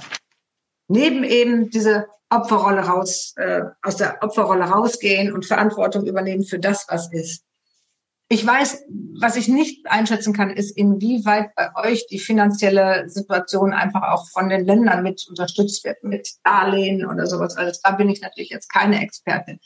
[0.89, 6.85] Neben eben diese Opferrolle raus, äh, aus der Opferrolle rausgehen und Verantwortung übernehmen für das,
[6.89, 7.45] was ist.
[8.33, 8.85] Ich weiß,
[9.21, 14.49] was ich nicht einschätzen kann, ist, inwieweit bei euch die finanzielle Situation einfach auch von
[14.49, 17.55] den Ländern mit unterstützt wird, mit Darlehen oder sowas.
[17.55, 19.59] Also da bin ich natürlich jetzt keine Expertin.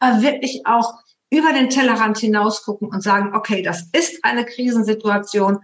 [0.00, 0.94] Aber wirklich auch
[1.28, 5.58] über den Tellerrand hinaus gucken und sagen, okay, das ist eine Krisensituation,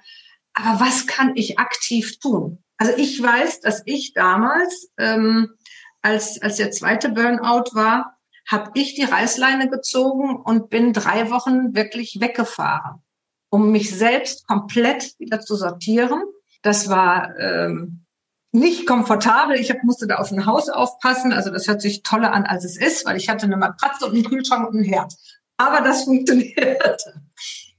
[0.52, 2.62] aber was kann ich aktiv tun?
[2.76, 5.54] Also ich weiß, dass ich damals, ähm,
[6.02, 8.19] als, als der zweite Burnout war,
[8.50, 13.02] habe ich die Reißleine gezogen und bin drei Wochen wirklich weggefahren,
[13.48, 16.22] um mich selbst komplett wieder zu sortieren.
[16.62, 18.06] Das war ähm,
[18.52, 19.56] nicht komfortabel.
[19.56, 21.32] Ich hab, musste da auf ein Haus aufpassen.
[21.32, 24.14] Also das hört sich toller an, als es ist, weil ich hatte eine Matratze und
[24.14, 25.14] einen Kühlschrank und ein Herd.
[25.56, 27.22] Aber das funktionierte.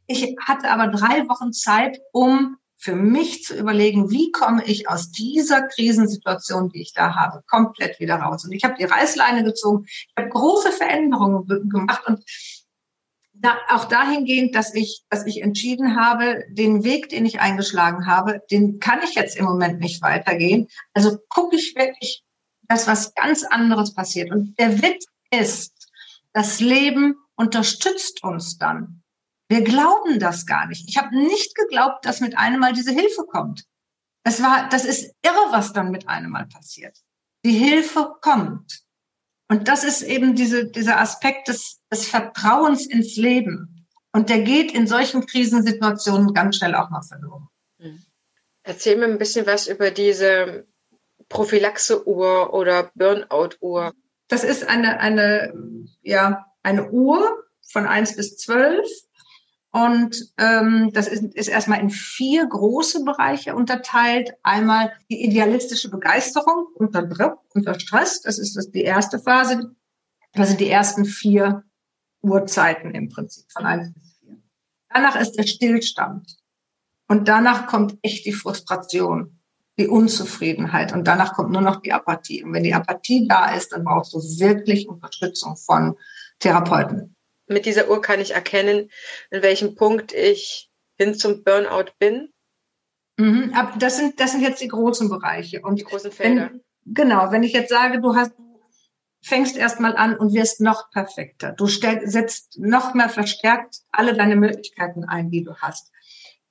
[0.07, 5.11] Ich hatte aber drei Wochen Zeit, um für mich zu überlegen, wie komme ich aus
[5.11, 8.43] dieser Krisensituation, die ich da habe, komplett wieder raus.
[8.43, 12.23] Und ich habe die Reißleine gezogen, ich habe große Veränderungen gemacht und
[13.33, 18.41] da, auch dahingehend, dass ich, dass ich entschieden habe, den Weg, den ich eingeschlagen habe,
[18.49, 20.67] den kann ich jetzt im Moment nicht weitergehen.
[20.93, 22.23] Also gucke ich wirklich,
[22.63, 24.31] dass was ganz anderes passiert.
[24.31, 25.89] Und der Witz ist,
[26.33, 29.00] das Leben unterstützt uns dann.
[29.51, 30.87] Wir glauben das gar nicht.
[30.87, 33.65] Ich habe nicht geglaubt, dass mit einem Mal diese Hilfe kommt.
[34.23, 36.97] Es war, das ist irre, was dann mit einem Mal passiert.
[37.43, 38.83] Die Hilfe kommt.
[39.49, 43.85] Und das ist eben diese, dieser Aspekt des, des Vertrauens ins Leben.
[44.13, 47.49] Und der geht in solchen Krisensituationen ganz schnell auch mal verloren.
[47.79, 48.01] Hm.
[48.63, 50.65] Erzähl mir ein bisschen was über diese
[51.27, 53.93] Prophylaxe-Uhr oder Burnout-Uhr.
[54.29, 55.53] Das ist eine, eine,
[56.03, 58.87] ja, eine Uhr von eins bis zwölf
[59.71, 64.33] und ähm, das ist, ist erstmal in vier große Bereiche unterteilt.
[64.43, 68.21] Einmal die idealistische Begeisterung unter Druck, unter Stress.
[68.21, 69.73] Das ist das, die erste Phase.
[70.33, 71.63] Das sind die ersten vier
[72.21, 74.41] Uhrzeiten im Prinzip von eins bis vier.
[74.89, 76.35] Danach ist der Stillstand.
[77.07, 79.39] Und danach kommt echt die Frustration,
[79.79, 80.91] die Unzufriedenheit.
[80.91, 82.43] Und danach kommt nur noch die Apathie.
[82.43, 85.95] Und wenn die Apathie da ist, dann brauchst du wirklich Unterstützung von
[86.39, 87.15] Therapeuten
[87.51, 88.89] mit dieser Uhr kann ich erkennen,
[89.29, 92.31] in welchem Punkt ich hin zum Burnout bin.
[93.17, 95.61] Mhm, aber das sind, das sind jetzt die großen Bereiche.
[95.61, 96.51] Und die großen Felder.
[96.51, 98.33] Wenn, genau, wenn ich jetzt sage, du hast,
[99.21, 101.51] fängst erstmal an und wirst noch perfekter.
[101.51, 105.91] Du stell, setzt noch mehr verstärkt alle deine Möglichkeiten ein, die du hast.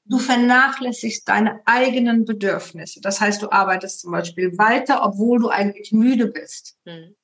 [0.05, 3.01] Du vernachlässigst deine eigenen Bedürfnisse.
[3.01, 6.77] Das heißt, du arbeitest zum Beispiel weiter, obwohl du eigentlich müde bist.
[6.85, 7.15] Hm.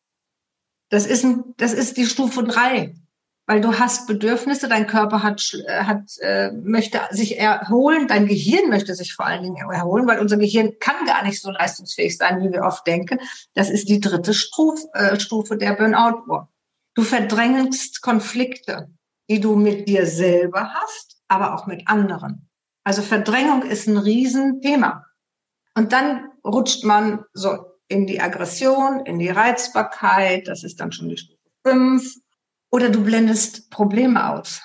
[0.88, 2.94] Das ist, das ist die Stufe drei
[3.46, 8.68] weil du hast Bedürfnisse, dein Körper hat, äh, hat äh, möchte sich erholen, dein Gehirn
[8.68, 12.42] möchte sich vor allen Dingen erholen, weil unser Gehirn kann gar nicht so leistungsfähig sein,
[12.42, 13.20] wie wir oft denken.
[13.54, 16.48] Das ist die dritte Stufe, äh, Stufe der Burnout-Uhr.
[16.94, 18.90] Du verdrängst Konflikte,
[19.30, 22.48] die du mit dir selber hast, aber auch mit anderen.
[22.84, 25.04] Also Verdrängung ist ein Riesenthema.
[25.74, 31.08] Und dann rutscht man so in die Aggression, in die Reizbarkeit, das ist dann schon
[31.08, 32.16] die Stufe 5
[32.70, 34.60] oder du blendest Probleme aus.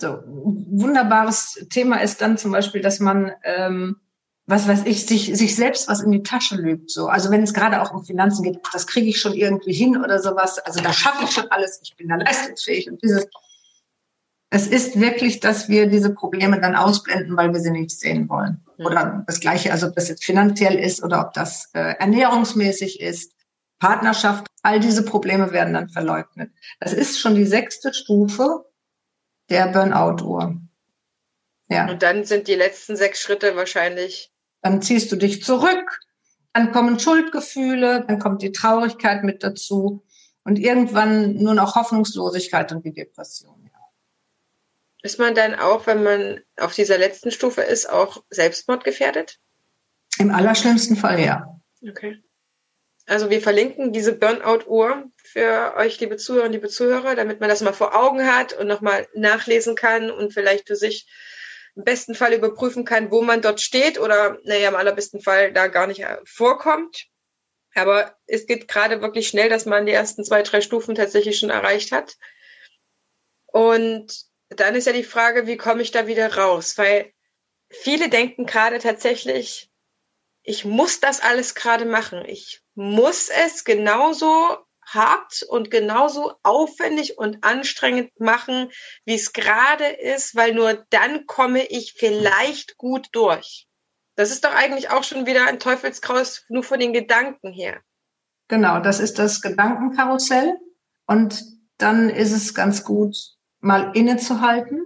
[0.00, 4.00] So, wunderbares Thema ist dann zum Beispiel, dass man, ähm,
[4.46, 6.90] was weiß ich, sich, sich selbst was in die Tasche lügt.
[6.90, 7.06] So.
[7.06, 10.18] Also wenn es gerade auch um Finanzen geht, das kriege ich schon irgendwie hin oder
[10.18, 10.58] sowas.
[10.58, 13.28] Also da schaffe ich schon alles, ich bin da leistungsfähig und dieses.
[14.50, 18.60] Es ist wirklich, dass wir diese Probleme dann ausblenden, weil wir sie nicht sehen wollen.
[18.76, 18.86] Mhm.
[18.86, 23.32] Oder das Gleiche, also ob das jetzt finanziell ist oder ob das äh, ernährungsmäßig ist.
[23.82, 26.52] Partnerschaft, all diese Probleme werden dann verleugnet.
[26.78, 28.64] Das ist schon die sechste Stufe
[29.50, 30.60] der Burnout-Uhr.
[31.68, 31.90] Ja.
[31.90, 34.32] Und dann sind die letzten sechs Schritte wahrscheinlich.
[34.60, 35.98] Dann ziehst du dich zurück,
[36.52, 40.04] dann kommen Schuldgefühle, dann kommt die Traurigkeit mit dazu
[40.44, 43.64] und irgendwann nur noch Hoffnungslosigkeit und die Depression.
[43.64, 43.80] Ja.
[45.02, 49.40] Ist man dann auch, wenn man auf dieser letzten Stufe ist, auch selbstmordgefährdet?
[50.18, 51.60] Im allerschlimmsten Fall ja.
[51.84, 52.22] Okay.
[53.12, 57.60] Also wir verlinken diese Burnout-Uhr für euch, liebe Zuhörer und liebe Zuhörer, damit man das
[57.60, 61.06] mal vor Augen hat und nochmal nachlesen kann und vielleicht für sich
[61.76, 65.66] im besten Fall überprüfen kann, wo man dort steht oder, naja, im allerbesten Fall da
[65.66, 67.04] gar nicht äh, vorkommt.
[67.74, 71.50] Aber es geht gerade wirklich schnell, dass man die ersten zwei, drei Stufen tatsächlich schon
[71.50, 72.16] erreicht hat.
[73.44, 76.78] Und dann ist ja die Frage, wie komme ich da wieder raus?
[76.78, 77.12] Weil
[77.68, 79.68] viele denken gerade tatsächlich,
[80.42, 82.24] ich muss das alles gerade machen.
[82.26, 88.70] Ich muss es genauso hart und genauso aufwendig und anstrengend machen,
[89.04, 93.66] wie es gerade ist, weil nur dann komme ich vielleicht gut durch.
[94.16, 97.80] Das ist doch eigentlich auch schon wieder ein Teufelskraus nur von den Gedanken her.
[98.48, 100.58] Genau, das ist das Gedankenkarussell.
[101.06, 101.42] Und
[101.78, 103.16] dann ist es ganz gut,
[103.60, 104.82] mal innezuhalten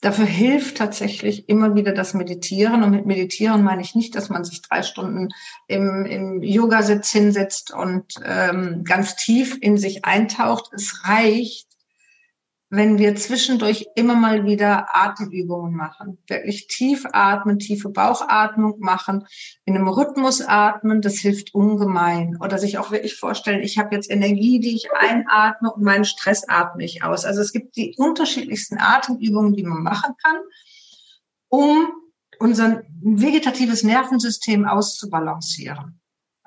[0.00, 2.84] Dafür hilft tatsächlich immer wieder das Meditieren.
[2.84, 5.28] Und mit Meditieren meine ich nicht, dass man sich drei Stunden
[5.66, 10.72] im, im Yogasitz hinsetzt und ähm, ganz tief in sich eintaucht.
[10.72, 11.67] Es reicht,
[12.70, 19.26] wenn wir zwischendurch immer mal wieder Atemübungen machen, wirklich tief atmen, tiefe Bauchatmung machen,
[19.64, 22.36] in einem Rhythmus atmen, das hilft ungemein.
[22.42, 26.46] Oder sich auch wirklich vorstellen, ich habe jetzt Energie, die ich einatme und meinen Stress
[26.46, 27.24] atme ich aus.
[27.24, 30.36] Also es gibt die unterschiedlichsten Atemübungen, die man machen kann,
[31.48, 31.88] um
[32.38, 35.97] unser vegetatives Nervensystem auszubalancieren.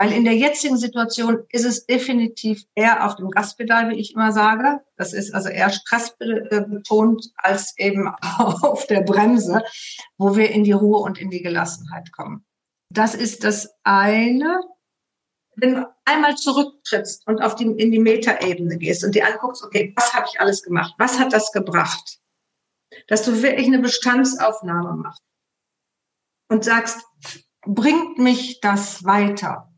[0.02, 4.32] Weil in der jetzigen Situation ist es definitiv eher auf dem Gaspedal, wie ich immer
[4.32, 4.82] sage.
[4.98, 8.08] Das ist also eher stressbetont als eben
[8.40, 9.64] auf der Bremse,
[10.18, 12.44] wo wir in die Ruhe und in die Gelassenheit kommen.
[12.90, 14.62] Das ist das eine.
[15.56, 19.94] Wenn du einmal zurücktrittst und auf die, in die Metaebene gehst und dir anguckst, okay,
[19.96, 20.96] was habe ich alles gemacht?
[20.98, 22.18] Was hat das gebracht?
[23.08, 25.22] Dass du wirklich eine Bestandsaufnahme machst
[26.50, 27.06] und sagst,
[27.68, 29.71] bringt mich das weiter?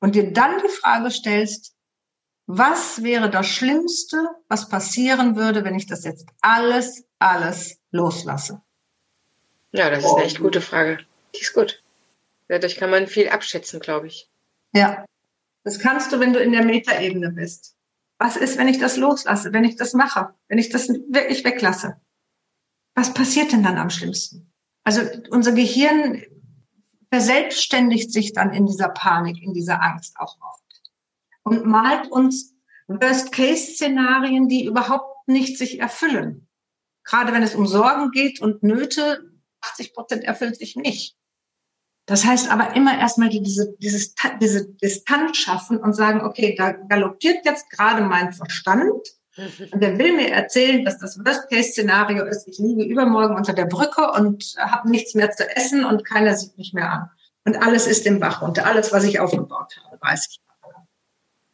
[0.00, 1.74] Und dir dann die Frage stellst,
[2.46, 8.62] was wäre das Schlimmste, was passieren würde, wenn ich das jetzt alles, alles loslasse?
[9.72, 10.98] Ja, das ist eine echt gute Frage.
[11.34, 11.82] Die ist gut.
[12.48, 14.30] Dadurch kann man viel abschätzen, glaube ich.
[14.72, 15.04] Ja,
[15.64, 17.76] das kannst du, wenn du in der Metaebene bist.
[18.18, 22.00] Was ist, wenn ich das loslasse, wenn ich das mache, wenn ich das wirklich weglasse?
[22.94, 24.50] Was passiert denn dann am schlimmsten?
[24.82, 26.24] Also unser Gehirn
[27.10, 30.68] verselbstständigt sich dann in dieser Panik, in dieser Angst auch oft
[31.48, 32.54] und malt uns
[32.88, 36.48] Worst-Case-Szenarien, die überhaupt nicht sich erfüllen.
[37.04, 41.16] Gerade wenn es um Sorgen geht und Nöte, 80 Prozent erfüllt sich nicht.
[42.06, 47.44] Das heißt aber immer erstmal diese, dieses, diese Distanz schaffen und sagen, okay, da galoppiert
[47.44, 49.06] jetzt gerade mein Verstand
[49.38, 54.10] und der will mir erzählen, dass das Worst-Case-Szenario ist, ich liege übermorgen unter der Brücke
[54.10, 57.10] und habe nichts mehr zu essen und keiner sieht mich mehr an.
[57.44, 60.40] Und alles ist im Bach unter, alles, was ich aufgebaut habe, weiß ich.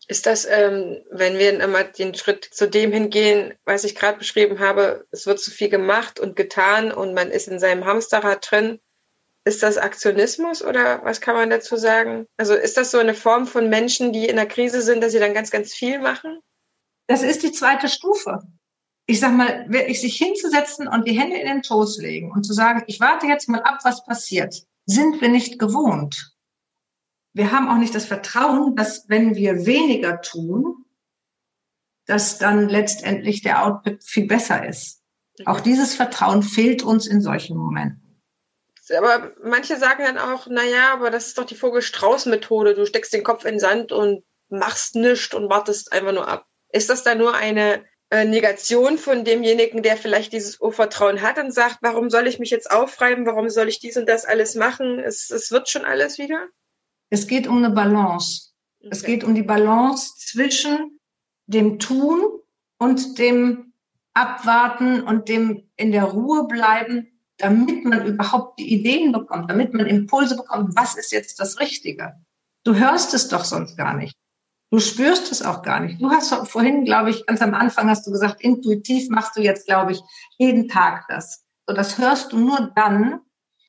[0.06, 4.58] Ist das, ähm, wenn wir immer den Schritt zu dem hingehen, was ich gerade beschrieben
[4.58, 8.80] habe, es wird zu viel gemacht und getan und man ist in seinem Hamsterrad drin,
[9.46, 12.26] ist das Aktionismus oder was kann man dazu sagen?
[12.36, 15.20] Also ist das so eine Form von Menschen, die in der Krise sind, dass sie
[15.20, 16.40] dann ganz, ganz viel machen?
[17.06, 18.40] Das ist die zweite Stufe.
[19.06, 22.54] Ich sag mal, wirklich sich hinzusetzen und die Hände in den Toast legen und zu
[22.54, 26.34] sagen, ich warte jetzt mal ab, was passiert, sind wir nicht gewohnt.
[27.34, 30.84] Wir haben auch nicht das Vertrauen, dass wenn wir weniger tun,
[32.06, 35.02] dass dann letztendlich der Output viel besser ist.
[35.46, 38.22] Auch dieses Vertrauen fehlt uns in solchen Momenten.
[38.96, 42.74] Aber manche sagen dann auch, na ja, aber das ist doch die Vogel-Strauß-Methode.
[42.74, 46.46] Du steckst den Kopf in den Sand und machst nichts und wartest einfach nur ab.
[46.74, 51.54] Ist das dann nur eine äh, Negation von demjenigen, der vielleicht dieses Urvertrauen hat und
[51.54, 54.98] sagt, warum soll ich mich jetzt aufreiben, warum soll ich dies und das alles machen?
[54.98, 56.48] Es, es wird schon alles wieder?
[57.10, 58.50] Es geht um eine Balance.
[58.80, 58.88] Okay.
[58.90, 60.98] Es geht um die Balance zwischen
[61.46, 62.40] dem Tun
[62.78, 63.72] und dem
[64.12, 69.86] Abwarten und dem in der Ruhe bleiben, damit man überhaupt die Ideen bekommt, damit man
[69.86, 72.14] Impulse bekommt, was ist jetzt das Richtige.
[72.64, 74.16] Du hörst es doch sonst gar nicht.
[74.74, 76.02] Du spürst es auch gar nicht.
[76.02, 79.68] Du hast vorhin, glaube ich, ganz am Anfang hast du gesagt, intuitiv machst du jetzt,
[79.68, 80.00] glaube ich,
[80.36, 81.44] jeden Tag das.
[81.64, 83.20] So, das hörst du nur dann,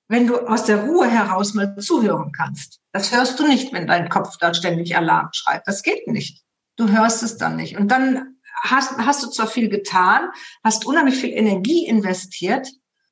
[0.08, 2.80] wenn du aus der Ruhe heraus mal zuhören kannst.
[2.92, 5.62] Das hörst du nicht, wenn dein Kopf da ständig Alarm schreit.
[5.68, 6.44] Das geht nicht.
[6.76, 7.78] Du hörst es dann nicht.
[7.78, 10.30] Und dann hast, hast du zwar viel getan,
[10.64, 12.68] hast unheimlich viel Energie investiert,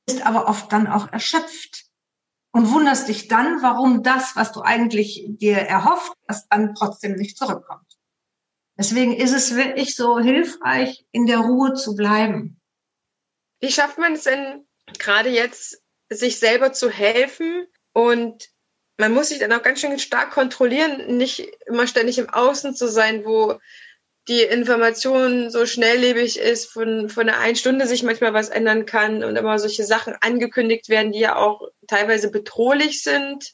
[0.07, 1.85] bist aber oft dann auch erschöpft
[2.53, 7.37] und wunderst dich dann, warum das, was du eigentlich dir erhofft hast, dann trotzdem nicht
[7.37, 7.97] zurückkommt.
[8.77, 12.61] Deswegen ist es wirklich so hilfreich, in der Ruhe zu bleiben.
[13.59, 14.67] Wie schafft man es denn
[14.99, 18.49] gerade jetzt, sich selber zu helfen und
[18.97, 22.87] man muss sich dann auch ganz schön stark kontrollieren, nicht immer ständig im Außen zu
[22.87, 23.59] sein, wo
[24.27, 29.23] die Information so schnelllebig ist, von, von einer einen Stunde sich manchmal was ändern kann
[29.23, 33.53] und immer solche Sachen angekündigt werden, die ja auch teilweise bedrohlich sind.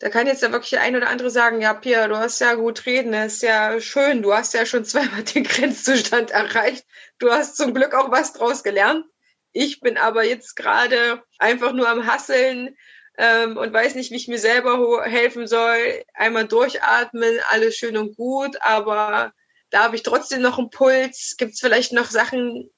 [0.00, 2.86] Da kann jetzt ja wirklich ein oder andere sagen, ja, Pia, du hast ja gut
[2.86, 6.84] reden, das ist ja schön, du hast ja schon zweimal den Grenzzustand erreicht.
[7.18, 9.04] Du hast zum Glück auch was draus gelernt.
[9.52, 12.76] Ich bin aber jetzt gerade einfach nur am Hasseln,
[13.18, 16.04] ähm, und weiß nicht, wie ich mir selber helfen soll.
[16.14, 19.32] Einmal durchatmen, alles schön und gut, aber
[19.70, 21.36] da habe ich trotzdem noch einen Puls.
[21.38, 22.70] Gibt es vielleicht noch Sachen,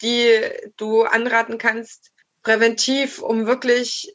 [0.00, 0.40] die
[0.76, 2.10] du anraten kannst,
[2.42, 4.14] präventiv, um wirklich,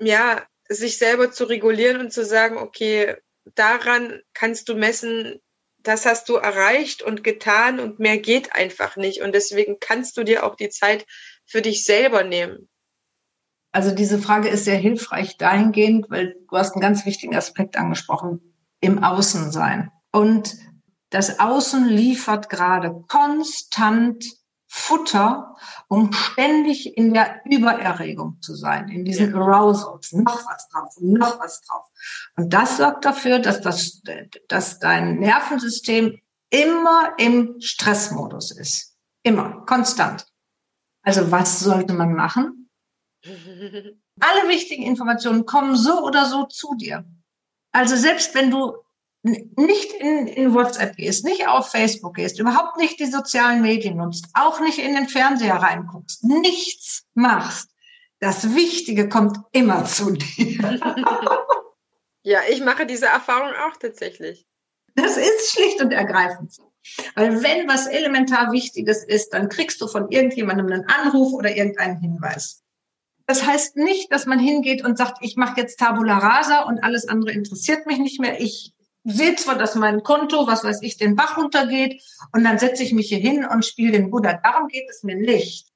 [0.00, 3.16] ja, sich selber zu regulieren und zu sagen, okay,
[3.54, 5.40] daran kannst du messen,
[5.78, 9.22] das hast du erreicht und getan und mehr geht einfach nicht.
[9.22, 11.06] Und deswegen kannst du dir auch die Zeit
[11.46, 12.68] für dich selber nehmen.
[13.72, 18.54] Also diese Frage ist sehr hilfreich dahingehend, weil du hast einen ganz wichtigen Aspekt angesprochen,
[18.80, 19.90] im Außen sein.
[20.10, 20.56] Und
[21.10, 24.24] das Außen liefert gerade konstant
[24.70, 25.56] Futter,
[25.88, 31.62] um ständig in der Übererregung zu sein, in diesen Arousals, noch was drauf, noch was
[31.62, 31.86] drauf.
[32.36, 34.02] Und das sorgt dafür, dass, das,
[34.48, 38.96] dass dein Nervensystem immer im Stressmodus ist.
[39.22, 40.26] Immer, konstant.
[41.02, 42.70] Also was sollte man machen?
[43.24, 47.06] Alle wichtigen Informationen kommen so oder so zu dir.
[47.72, 48.74] Also selbst wenn du
[49.22, 54.26] nicht in, in WhatsApp gehst, nicht auf Facebook gehst, überhaupt nicht die sozialen Medien nutzt,
[54.34, 57.70] auch nicht in den Fernseher reinguckst, nichts machst,
[58.20, 60.80] das Wichtige kommt immer zu dir.
[62.22, 64.46] ja, ich mache diese Erfahrung auch tatsächlich.
[64.94, 66.72] Das ist schlicht und ergreifend so.
[67.14, 72.00] Weil wenn was elementar Wichtiges ist, dann kriegst du von irgendjemandem einen Anruf oder irgendeinen
[72.00, 72.62] Hinweis.
[73.26, 77.06] Das heißt nicht, dass man hingeht und sagt, ich mache jetzt Tabula Rasa und alles
[77.06, 78.40] andere interessiert mich nicht mehr.
[78.40, 78.72] Ich
[79.08, 82.02] sehe zwar, dass mein Konto, was weiß ich, den Bach runtergeht
[82.32, 84.34] und dann setze ich mich hier hin und spiele den Buddha.
[84.34, 85.68] Darum geht es mir nicht.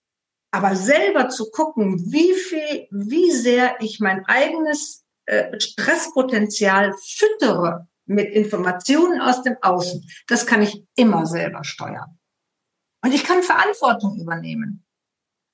[0.50, 8.30] Aber selber zu gucken, wie viel, wie sehr ich mein eigenes äh, Stresspotenzial füttere mit
[8.30, 12.18] Informationen aus dem Außen, das kann ich immer selber steuern.
[13.02, 14.84] Und ich kann Verantwortung übernehmen.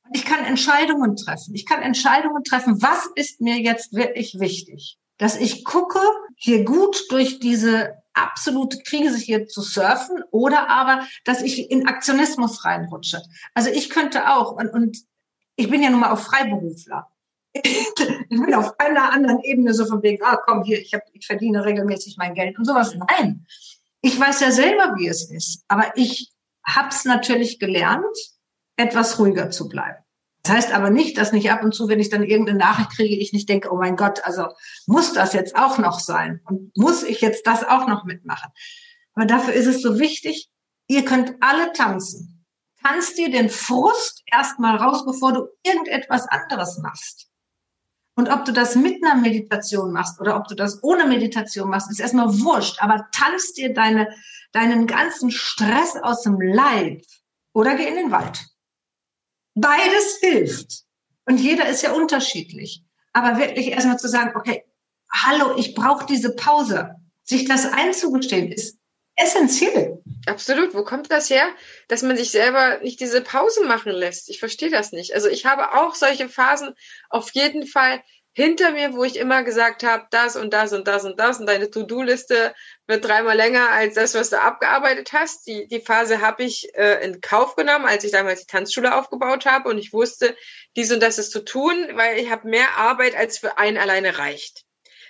[0.05, 1.55] Und ich kann Entscheidungen treffen.
[1.55, 6.01] Ich kann Entscheidungen treffen, was ist mir jetzt wirklich wichtig dass ich gucke,
[6.37, 12.65] hier gut durch diese absolute Krise hier zu surfen oder aber, dass ich in Aktionismus
[12.65, 13.23] reinrutsche.
[13.55, 14.99] Also ich könnte auch, und, und
[15.57, 17.09] ich bin ja nun mal auch Freiberufler.
[17.55, 17.95] ich
[18.29, 21.65] bin auf einer anderen Ebene so von wegen, ah, komm hier, ich, hab, ich verdiene
[21.65, 22.95] regelmäßig mein Geld und sowas.
[22.95, 23.47] Nein,
[24.01, 26.31] ich weiß ja selber, wie es ist, aber ich
[26.65, 28.05] habe es natürlich gelernt,
[28.77, 29.99] etwas ruhiger zu bleiben.
[30.43, 33.17] Das heißt aber nicht, dass nicht ab und zu, wenn ich dann irgendeine Nachricht kriege,
[33.17, 34.47] ich nicht denke, oh mein Gott, also
[34.87, 36.41] muss das jetzt auch noch sein?
[36.45, 38.51] Und muss ich jetzt das auch noch mitmachen?
[39.15, 40.49] Aber dafür ist es so wichtig,
[40.87, 42.47] ihr könnt alle tanzen.
[42.83, 47.29] Tanzt dir den Frust erstmal raus, bevor du irgendetwas anderes machst.
[48.15, 51.91] Und ob du das mit einer Meditation machst oder ob du das ohne Meditation machst,
[51.91, 52.83] ist erstmal wurscht.
[52.83, 54.09] Aber tanzt dir deine,
[54.53, 57.03] deinen ganzen Stress aus dem Leib
[57.53, 58.45] oder geh in den Wald.
[59.61, 60.85] Beides hilft.
[61.27, 62.83] Und jeder ist ja unterschiedlich.
[63.13, 64.65] Aber wirklich erstmal zu sagen, okay,
[65.13, 66.95] hallo, ich brauche diese Pause.
[67.25, 68.79] Sich das einzugestehen, ist
[69.17, 70.03] essentiell.
[70.27, 70.75] Absolut.
[70.75, 71.49] Wo kommt das her,
[71.89, 74.29] dass man sich selber nicht diese Pause machen lässt?
[74.31, 75.15] Ich verstehe das nicht.
[75.15, 76.75] Also ich habe auch solche Phasen
[77.11, 78.03] auf jeden Fall
[78.33, 81.47] hinter mir, wo ich immer gesagt habe, das und das und das und das und
[81.47, 82.55] deine To-Do-Liste
[82.89, 85.47] wird dreimal länger als das, was du abgearbeitet hast.
[85.47, 89.47] Die, die Phase habe ich äh, in Kauf genommen, als ich damals die Tanzschule aufgebaut
[89.47, 90.35] habe und ich wusste,
[90.75, 94.19] dies und das ist zu tun, weil ich habe mehr Arbeit, als für einen alleine
[94.19, 94.65] reicht.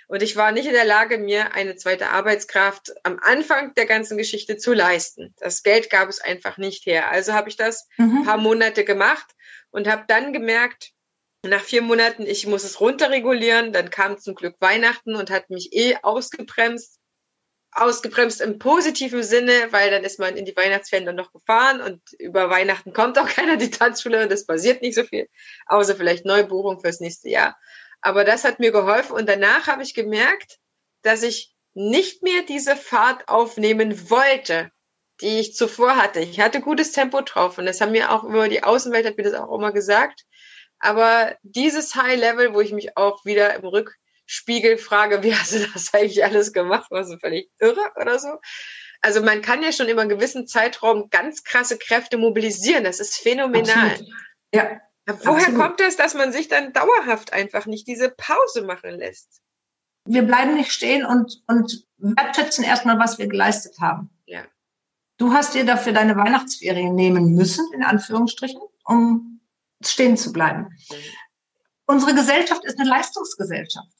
[0.08, 4.16] Und ich war nicht in der Lage, mir eine zweite Arbeitskraft am Anfang der ganzen
[4.16, 5.34] Geschichte zu leisten.
[5.38, 7.10] Das Geld gab es einfach nicht her.
[7.10, 8.24] Also habe ich das mhm.
[8.24, 9.26] paar Monate gemacht
[9.70, 10.92] und habe dann gemerkt,
[11.42, 13.72] nach vier Monaten, ich muss es runterregulieren.
[13.72, 16.97] Dann kam zum Glück Weihnachten und hat mich eh ausgebremst.
[17.72, 22.00] Ausgebremst im positiven Sinne, weil dann ist man in die Weihnachtsferien dann noch gefahren und
[22.18, 25.28] über Weihnachten kommt auch keiner die Tanzschule und es passiert nicht so viel,
[25.66, 27.56] außer vielleicht Neubuchung fürs nächste Jahr.
[28.00, 30.58] Aber das hat mir geholfen und danach habe ich gemerkt,
[31.02, 34.70] dass ich nicht mehr diese Fahrt aufnehmen wollte,
[35.20, 36.20] die ich zuvor hatte.
[36.20, 39.24] Ich hatte gutes Tempo drauf und das haben mir auch über die Außenwelt hat mir
[39.24, 40.24] das auch immer gesagt.
[40.80, 45.66] Aber dieses High Level, wo ich mich auch wieder im Rückspiegel frage, wie hast du
[45.72, 46.90] das eigentlich alles gemacht?
[46.90, 48.38] Warst du völlig irre oder so?
[49.00, 52.84] Also man kann ja schon immer einen gewissen Zeitraum ganz krasse Kräfte mobilisieren.
[52.84, 53.90] Das ist phänomenal.
[53.90, 54.12] Absolut.
[54.52, 54.80] Ja.
[55.06, 55.60] Woher Absolut.
[55.60, 59.40] kommt das, dass man sich dann dauerhaft einfach nicht diese Pause machen lässt?
[60.04, 64.10] Wir bleiben nicht stehen und, und wertschätzen erstmal, was wir geleistet haben.
[64.26, 64.44] Ja.
[65.16, 69.40] Du hast dir dafür deine Weihnachtsferien nehmen müssen, in Anführungsstrichen, um
[69.82, 70.76] stehen zu bleiben.
[70.90, 70.94] Mhm.
[71.86, 73.97] Unsere Gesellschaft ist eine Leistungsgesellschaft.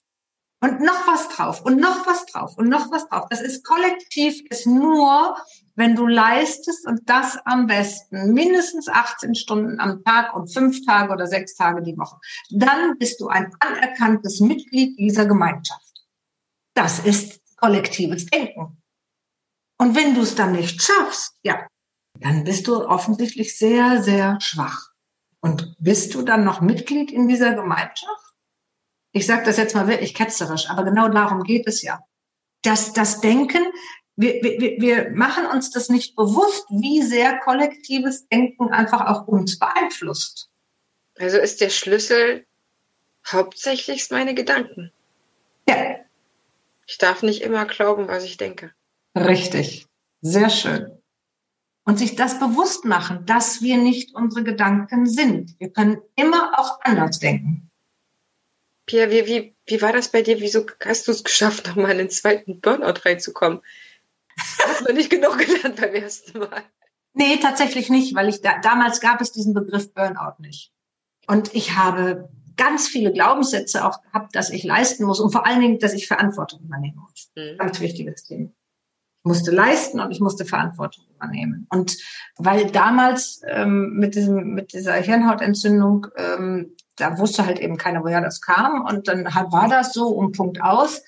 [0.61, 3.27] Und noch was drauf und noch was drauf und noch was drauf.
[3.31, 5.37] Das ist kollektiv, ist nur,
[5.77, 11.13] wenn du leistest und das am besten mindestens 18 Stunden am Tag und fünf Tage
[11.13, 12.19] oder sechs Tage die Woche.
[12.51, 15.81] Dann bist du ein anerkanntes Mitglied dieser Gemeinschaft.
[16.75, 18.83] Das ist kollektives Denken.
[19.79, 21.69] Und wenn du es dann nicht schaffst, ja,
[22.21, 24.89] dann bist du offensichtlich sehr, sehr schwach.
[25.41, 28.28] Und bist du dann noch Mitglied in dieser Gemeinschaft?
[29.13, 32.01] Ich sage das jetzt mal wirklich ketzerisch, aber genau darum geht es ja.
[32.63, 33.65] Das, das Denken,
[34.17, 39.59] wir, wir, wir machen uns das nicht bewusst, wie sehr kollektives Denken einfach auch uns
[39.59, 40.51] beeinflusst.
[41.19, 42.47] Also ist der Schlüssel
[43.27, 44.93] hauptsächlich meine Gedanken.
[45.69, 45.97] Ja.
[46.87, 48.73] Ich darf nicht immer glauben, was ich denke.
[49.15, 49.87] Richtig.
[50.21, 50.99] Sehr schön.
[51.85, 55.59] Und sich das bewusst machen, dass wir nicht unsere Gedanken sind.
[55.61, 57.68] Wir können immer auch anders denken.
[58.89, 60.41] Pia, wie, wie, wie war das bei dir?
[60.41, 63.61] Wieso hast du es geschafft, nochmal in den zweiten Burnout reinzukommen?
[64.67, 66.63] Hast du nicht genug gelernt beim ersten Mal?
[67.13, 70.73] Nee, tatsächlich nicht, weil ich da, damals gab es diesen Begriff Burnout nicht.
[71.27, 75.61] Und ich habe ganz viele Glaubenssätze auch gehabt, dass ich leisten muss und vor allen
[75.61, 77.31] Dingen, dass ich Verantwortung übernehmen muss.
[77.37, 77.59] Mhm.
[77.59, 78.49] Ganz wichtiges Thema.
[78.49, 81.67] Ich musste leisten und ich musste Verantwortung übernehmen.
[81.71, 81.99] Und
[82.37, 88.21] weil damals ähm, mit diesem mit dieser Hirnhautentzündung ähm, da wusste halt eben keiner, woher
[88.21, 88.85] das kam.
[88.85, 91.03] Und dann war das so um Punkt aus.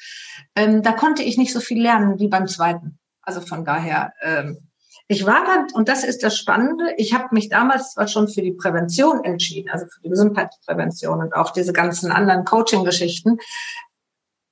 [0.55, 2.99] Ähm, da konnte ich nicht so viel lernen wie beim zweiten.
[3.23, 4.71] Also von daher, ähm,
[5.09, 8.43] ich war dann, und das ist das Spannende, ich habe mich damals zwar schon für
[8.43, 13.39] die Prävention entschieden, also für die Gesundheitsprävention und auch diese ganzen anderen Coaching-Geschichten,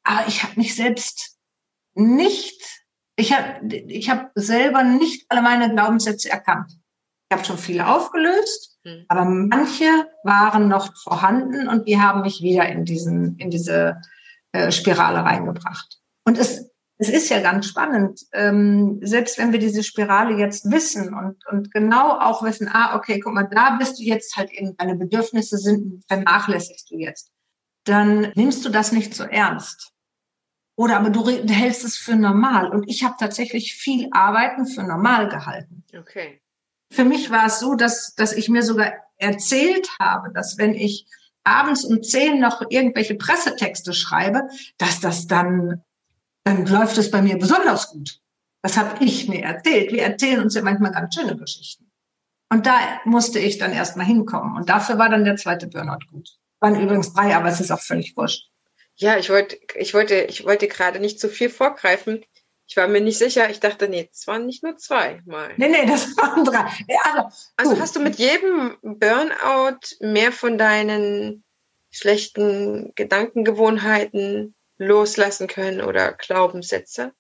[0.03, 1.39] aber ich habe mich selbst
[1.95, 2.61] nicht,
[3.17, 6.73] ich habe ich hab selber nicht alle meine Glaubenssätze erkannt.
[7.29, 8.78] Ich habe schon viele aufgelöst.
[9.09, 14.01] Aber manche waren noch vorhanden und die haben mich wieder in diesen in diese
[14.53, 15.99] äh, Spirale reingebracht.
[16.25, 16.69] Und es
[16.99, 21.73] es ist ja ganz spannend, ähm, selbst wenn wir diese Spirale jetzt wissen und, und
[21.73, 25.59] genau auch wissen, ah, okay, guck mal, da bist du jetzt halt eben, deine Bedürfnisse
[25.59, 27.31] sind, vernachlässigst du jetzt,
[27.85, 29.93] dann nimmst du das nicht so ernst.
[30.77, 32.71] Oder aber du hältst es für normal.
[32.71, 35.85] Und ich habe tatsächlich viel Arbeiten für normal gehalten.
[35.97, 36.41] Okay.
[36.91, 41.07] Für mich war es so, dass, dass ich mir sogar erzählt habe, dass wenn ich
[41.45, 45.83] abends um zehn noch irgendwelche Pressetexte schreibe, dass das dann,
[46.45, 48.21] dann läuft es bei mir besonders gut.
[48.63, 49.93] Das habe ich mir erzählt.
[49.93, 51.91] Wir erzählen uns ja manchmal ganz schöne Geschichten.
[52.51, 54.57] Und da musste ich dann erstmal hinkommen.
[54.57, 56.31] Und dafür war dann der zweite Burnout gut.
[56.61, 58.51] Waren übrigens drei, aber es ist auch völlig wurscht.
[58.97, 62.25] Ja, ich wollte, ich wollte, ich wollte gerade nicht zu viel vorgreifen.
[62.69, 63.49] Ich war mir nicht sicher.
[63.49, 65.55] Ich dachte, nee, es waren nicht nur zwei Mal.
[65.57, 66.67] Nee, nee, das waren drei.
[67.03, 71.45] Also, also hast du mit jedem Burnout mehr von deinen
[71.91, 77.13] schlechten Gedankengewohnheiten loslassen können oder Glaubenssätze?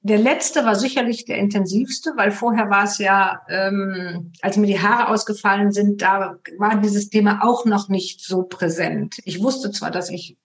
[0.00, 4.80] Der letzte war sicherlich der intensivste, weil vorher war es ja, ähm, als mir die
[4.80, 9.20] Haare ausgefallen sind, da war dieses Thema auch noch nicht so präsent.
[9.24, 10.36] Ich wusste zwar, dass ich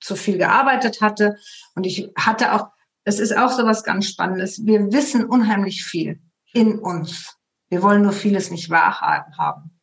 [0.00, 1.36] zu viel gearbeitet hatte
[1.74, 2.68] und ich hatte auch
[3.04, 4.64] das ist auch so was ganz Spannendes.
[4.64, 6.20] Wir wissen unheimlich viel
[6.52, 7.36] in uns.
[7.68, 9.78] Wir wollen nur vieles nicht wahrhaben haben.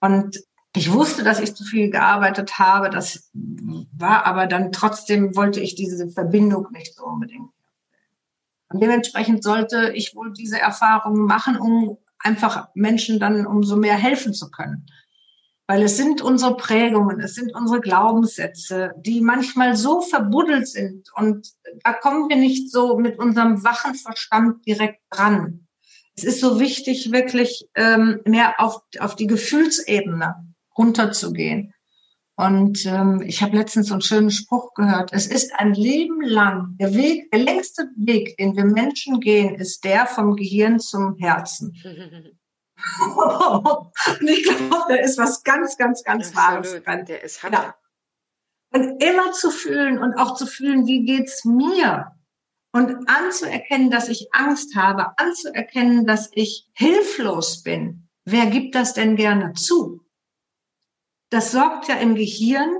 [0.00, 0.38] Und
[0.74, 2.90] ich wusste, dass ich zu viel gearbeitet habe.
[2.90, 7.50] Das war aber dann trotzdem wollte ich diese Verbindung nicht so unbedingt.
[8.68, 14.32] Und dementsprechend sollte ich wohl diese Erfahrungen machen, um einfach Menschen dann umso mehr helfen
[14.32, 14.86] zu können
[15.66, 21.48] weil es sind unsere Prägungen, es sind unsere Glaubenssätze, die manchmal so verbuddelt sind und
[21.84, 25.66] da kommen wir nicht so mit unserem wachen Verstand direkt dran.
[26.14, 30.34] Es ist so wichtig, wirklich ähm, mehr auf, auf die Gefühlsebene
[30.76, 31.72] runterzugehen.
[32.36, 35.12] Und ähm, ich habe letztens so einen schönen Spruch gehört.
[35.12, 39.84] Es ist ein Leben lang, der Weg, der längste Weg, den wir Menschen gehen, ist
[39.84, 41.74] der vom Gehirn zum Herzen.
[44.20, 46.66] und ich glaube, da ist was ganz, ganz, ganz Absolut.
[46.66, 47.04] Wahres dran.
[47.06, 47.52] Der ist Hammer.
[47.52, 47.74] Ja.
[48.74, 52.12] Und immer zu fühlen und auch zu fühlen, wie geht's mir?
[52.72, 58.08] Und anzuerkennen, dass ich Angst habe, anzuerkennen, dass ich hilflos bin.
[58.24, 60.00] Wer gibt das denn gerne zu?
[61.28, 62.70] Das sorgt ja im Gehirn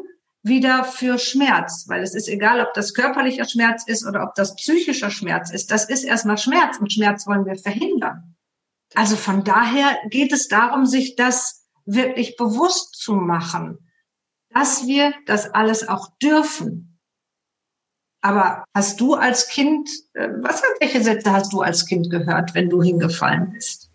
[0.42, 4.56] wieder für Schmerz, weil es ist egal, ob das körperlicher Schmerz ist oder ob das
[4.56, 5.70] psychischer Schmerz ist.
[5.70, 8.34] Das ist erstmal Schmerz und Schmerz wollen wir verhindern.
[8.94, 13.78] Also von daher geht es darum, sich das wirklich bewusst zu machen,
[14.50, 16.98] dass wir das alles auch dürfen.
[18.20, 22.70] Aber hast du als Kind, äh, was welche Sätze hast du als Kind gehört, wenn
[22.70, 23.90] du hingefallen bist?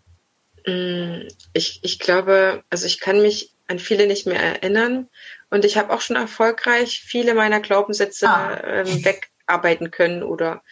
[0.66, 5.08] Mm, ich, ich glaube, also ich kann mich an viele nicht mehr erinnern.
[5.50, 8.60] Und ich habe auch schon erfolgreich viele meiner Glaubenssätze ah.
[8.64, 10.62] ähm, wegarbeiten können oder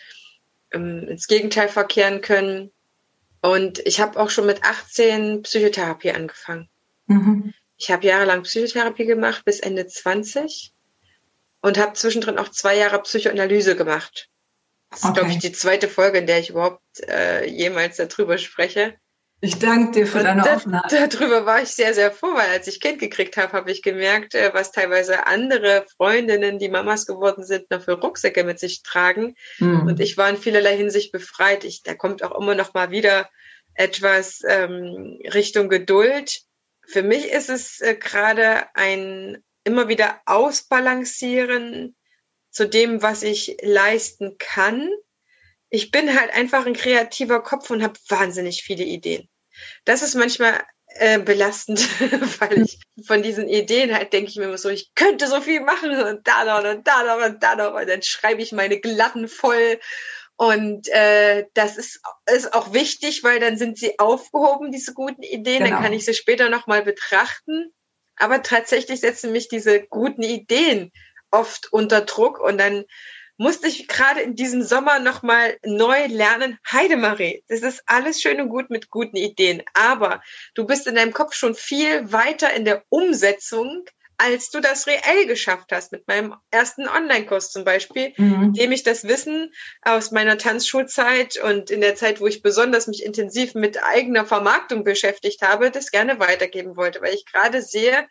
[0.73, 2.73] ähm, ins Gegenteil verkehren können.
[3.47, 6.69] Und ich habe auch schon mit 18 Psychotherapie angefangen.
[7.07, 7.55] Mhm.
[7.77, 10.73] Ich habe jahrelang Psychotherapie gemacht bis Ende 20
[11.61, 14.29] und habe zwischendrin auch zwei Jahre Psychoanalyse gemacht.
[14.91, 15.09] Das okay.
[15.09, 18.97] ist, glaube ich, die zweite Folge, in der ich überhaupt äh, jemals darüber spreche.
[19.47, 20.91] Ich danke dir für deine Offenheit.
[20.91, 24.35] Darüber war ich sehr, sehr froh, weil als ich Kind gekriegt habe, habe ich gemerkt,
[24.35, 29.37] äh, was teilweise andere Freundinnen, die Mamas geworden sind, noch für Rucksäcke mit sich tragen.
[29.59, 29.87] Mhm.
[29.87, 31.63] Und ich war in vielerlei Hinsicht befreit.
[31.63, 33.31] Ich, da kommt auch immer noch mal wieder
[33.75, 36.41] etwas ähm, Richtung Geduld.
[36.85, 41.95] Für mich ist es äh, gerade ein immer wieder Ausbalancieren
[42.51, 44.91] zu dem, was ich leisten kann.
[45.69, 49.29] Ich bin halt einfach ein kreativer Kopf und habe wahnsinnig viele Ideen.
[49.85, 50.63] Das ist manchmal
[50.99, 51.81] äh, belastend,
[52.41, 55.61] weil ich von diesen Ideen halt denke ich mir immer so, ich könnte so viel
[55.61, 58.81] machen und da noch und da noch und da noch und dann schreibe ich meine
[58.81, 59.79] Glatten voll
[60.37, 62.01] und äh, das ist,
[62.31, 65.77] ist auch wichtig, weil dann sind sie aufgehoben, diese guten Ideen, genau.
[65.77, 67.73] dann kann ich sie später nochmal betrachten.
[68.17, 70.93] Aber tatsächlich setzen mich diese guten Ideen
[71.31, 72.85] oft unter Druck und dann
[73.37, 78.49] musste ich gerade in diesem Sommer nochmal neu lernen, Heidemarie, das ist alles schön und
[78.49, 80.23] gut mit guten Ideen, aber
[80.55, 83.85] du bist in deinem Kopf schon viel weiter in der Umsetzung,
[84.19, 88.55] als du das reell geschafft hast mit meinem ersten Online-Kurs zum Beispiel, mhm.
[88.55, 93.05] dem ich das Wissen aus meiner Tanzschulzeit und in der Zeit, wo ich besonders mich
[93.05, 98.09] intensiv mit eigener Vermarktung beschäftigt habe, das gerne weitergeben wollte, weil ich gerade sehe,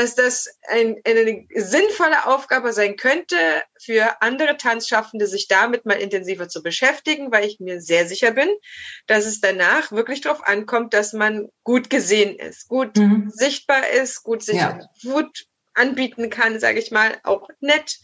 [0.00, 3.36] dass das ein, eine sinnvolle Aufgabe sein könnte
[3.78, 8.48] für andere Tanzschaffende, sich damit mal intensiver zu beschäftigen, weil ich mir sehr sicher bin,
[9.06, 13.30] dass es danach wirklich darauf ankommt, dass man gut gesehen ist, gut mhm.
[13.30, 14.80] sichtbar ist, gut sich ja.
[15.02, 17.98] gut anbieten kann, sage ich mal, auch nett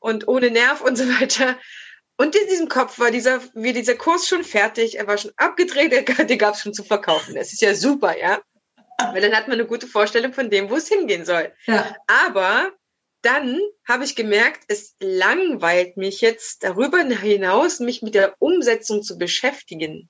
[0.00, 1.56] und ohne Nerv und so weiter.
[2.16, 5.92] Und in diesem Kopf war dieser, wie dieser Kurs schon fertig, er war schon abgedreht,
[6.28, 7.36] den gab es schon zu verkaufen.
[7.36, 8.40] Das ist ja super, ja.
[8.98, 11.52] Weil dann hat man eine gute Vorstellung von dem, wo es hingehen soll.
[11.66, 11.96] Ja.
[12.06, 12.72] Aber
[13.22, 19.18] dann habe ich gemerkt, es langweilt mich jetzt darüber hinaus, mich mit der Umsetzung zu
[19.18, 20.08] beschäftigen.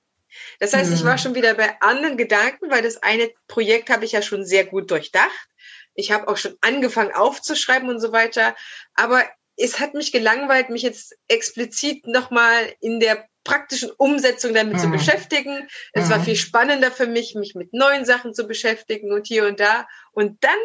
[0.59, 0.95] Das heißt, mhm.
[0.95, 1.17] ich war hm.
[1.17, 4.91] schon wieder bei anderen Gedanken, weil das eine Projekt habe ich ja schon sehr gut
[4.91, 5.47] durchdacht.
[5.95, 8.55] Ich habe auch schon angefangen aufzuschreiben und so weiter.
[8.93, 9.23] Aber
[9.57, 14.79] es hat mich gelangweilt, mich jetzt explizit nochmal in der praktischen Umsetzung damit mhm.
[14.79, 15.67] zu beschäftigen.
[15.93, 16.09] Es mhm.
[16.11, 19.87] war viel spannender für mich, mich mit neuen Sachen zu beschäftigen und hier und da.
[20.11, 20.57] Und dann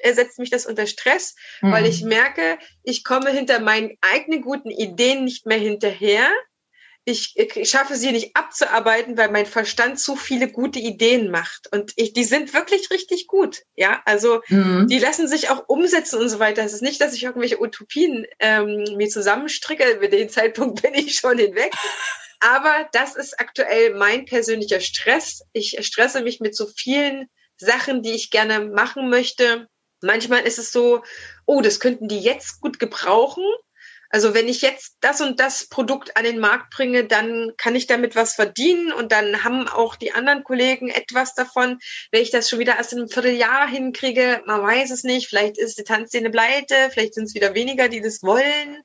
[0.00, 1.72] ersetzt mich das unter Stress, mhm.
[1.72, 6.28] weil ich merke, ich komme hinter meinen eigenen guten Ideen nicht mehr hinterher
[7.08, 11.72] ich, ich schaffe sie nicht abzuarbeiten, weil mein Verstand zu viele gute Ideen macht.
[11.72, 13.62] Und ich, die sind wirklich richtig gut.
[13.76, 14.86] Ja, also mhm.
[14.88, 16.62] die lassen sich auch umsetzen und so weiter.
[16.62, 19.90] Es ist nicht, dass ich irgendwelche Utopien ähm, mir zusammenstricke.
[19.92, 21.72] Über den Zeitpunkt bin ich schon hinweg.
[22.40, 25.42] Aber das ist aktuell mein persönlicher Stress.
[25.54, 29.66] Ich stresse mich mit so vielen Sachen, die ich gerne machen möchte.
[30.02, 31.02] Manchmal ist es so,
[31.46, 33.44] oh, das könnten die jetzt gut gebrauchen.
[34.10, 37.86] Also wenn ich jetzt das und das Produkt an den Markt bringe, dann kann ich
[37.86, 41.78] damit was verdienen und dann haben auch die anderen Kollegen etwas davon.
[42.10, 45.58] Wenn ich das schon wieder erst in einem Vierteljahr hinkriege, man weiß es nicht, vielleicht
[45.58, 48.82] ist die Tanzszene pleite, vielleicht sind es wieder weniger, die das wollen.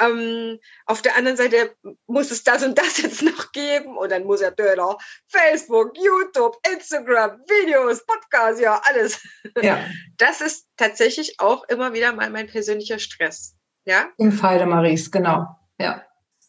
[0.00, 1.74] Ähm, auf der anderen Seite
[2.06, 4.96] muss es das und das jetzt noch geben und dann muss ja Döner,
[5.28, 9.20] Facebook, YouTube, Instagram, Videos, Podcasts, ja, alles.
[9.60, 9.84] Ja.
[10.18, 13.57] Das ist tatsächlich auch immer wieder mal mein persönlicher Stress.
[13.88, 14.10] Ja?
[14.18, 15.46] Im Fall der Maries, genau.
[15.80, 16.04] Ja.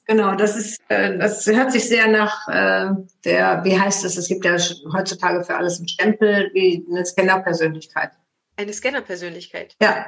[0.05, 2.89] Genau, das ist, äh, das hört sich sehr nach äh,
[3.23, 4.57] der, wie heißt es, es gibt ja
[4.91, 8.11] heutzutage für alles einen Stempel, wie eine Scanner-Persönlichkeit.
[8.57, 9.77] Eine Scanner-Persönlichkeit?
[9.81, 10.07] Ja.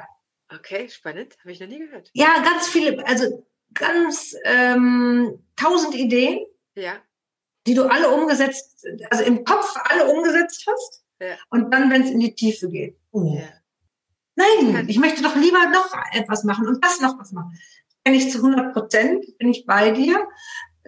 [0.54, 2.10] Okay, spannend, habe ich noch nie gehört.
[2.12, 6.44] Ja, ganz viele, also ganz ähm, tausend Ideen.
[6.74, 6.96] Ja.
[7.66, 11.02] Die du alle umgesetzt, also im Kopf alle umgesetzt hast.
[11.18, 11.36] Ja.
[11.48, 12.98] Und dann, wenn es in die Tiefe geht.
[13.12, 13.38] Oh.
[13.38, 13.48] Ja.
[14.34, 17.58] Nein, ich möchte doch lieber noch etwas machen und das noch was machen.
[18.04, 20.26] Bin ich zu 100 Prozent, bin ich bei dir.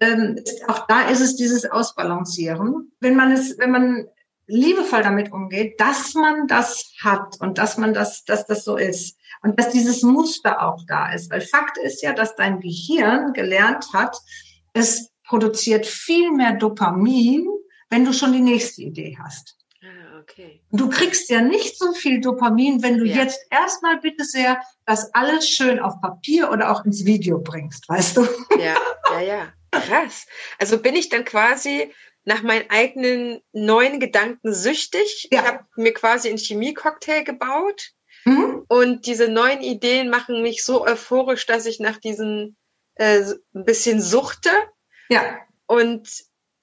[0.01, 0.37] Ähm,
[0.67, 2.93] auch da ist es dieses Ausbalancieren.
[3.01, 4.07] Wenn man es, wenn man
[4.47, 9.17] liebevoll damit umgeht, dass man das hat und dass man das, dass das so ist
[9.43, 11.31] und dass dieses Muster auch da ist.
[11.31, 14.17] Weil Fakt ist ja, dass dein Gehirn gelernt hat,
[14.73, 17.47] es produziert viel mehr Dopamin,
[17.91, 19.64] wenn du schon die nächste Idee hast
[20.25, 20.61] okay.
[20.71, 23.17] Du kriegst ja nicht so viel Dopamin, wenn du ja.
[23.17, 28.17] jetzt erstmal bitte sehr das alles schön auf Papier oder auch ins Video bringst, weißt
[28.17, 28.29] du?
[28.59, 28.77] Ja,
[29.13, 29.53] ja, ja.
[29.71, 30.27] Krass.
[30.59, 31.93] Also bin ich dann quasi
[32.25, 35.29] nach meinen eigenen neuen Gedanken süchtig.
[35.31, 35.41] Ja.
[35.41, 37.91] Ich habe mir quasi einen Chemiecocktail gebaut.
[38.25, 38.65] Mhm.
[38.69, 42.57] Und diese neuen Ideen machen mich so euphorisch, dass ich nach diesen
[42.95, 43.21] äh,
[43.55, 44.51] ein bisschen suchte.
[45.11, 45.39] Ja.
[45.67, 46.09] Und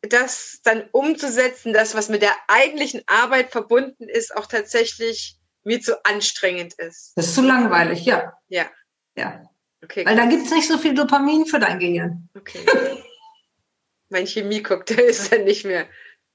[0.01, 6.03] das dann umzusetzen, das, was mit der eigentlichen Arbeit verbunden ist, auch tatsächlich mir zu
[6.05, 7.13] anstrengend ist.
[7.15, 8.33] Das ist zu langweilig, ja.
[8.47, 8.69] Ja.
[9.15, 9.43] Ja.
[9.83, 10.05] Okay.
[10.05, 12.29] Weil da gibt's nicht so viel Dopamin für dein Gehirn.
[12.35, 12.65] Okay.
[14.09, 15.87] mein Chemie-Cocktail ist dann nicht mehr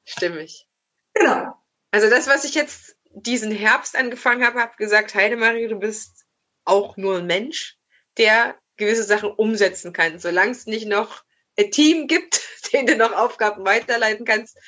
[0.04, 0.68] stimmig.
[1.14, 1.54] Genau.
[1.90, 6.24] Also das, was ich jetzt diesen Herbst angefangen habe, habe gesagt, Heidemarie, du bist
[6.64, 7.78] auch nur ein Mensch,
[8.18, 10.18] der gewisse Sachen umsetzen kann.
[10.18, 11.24] Solange es nicht noch
[11.56, 12.40] Team gibt,
[12.72, 14.58] den du noch Aufgaben weiterleiten kannst,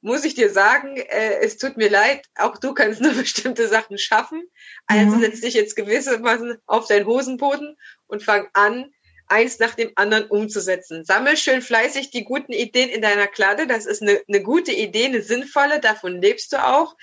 [0.00, 3.98] muss ich dir sagen, äh, es tut mir leid, auch du kannst nur bestimmte Sachen
[3.98, 4.42] schaffen.
[4.86, 5.20] Also mhm.
[5.20, 7.76] setz dich jetzt gewissermaßen auf deinen Hosenboden
[8.06, 8.92] und fang an,
[9.28, 11.04] eins nach dem anderen umzusetzen.
[11.04, 13.66] Sammel schön fleißig die guten Ideen in deiner Klade.
[13.66, 15.80] Das ist eine, eine gute Idee, eine sinnvolle.
[15.80, 16.94] Davon lebst du auch.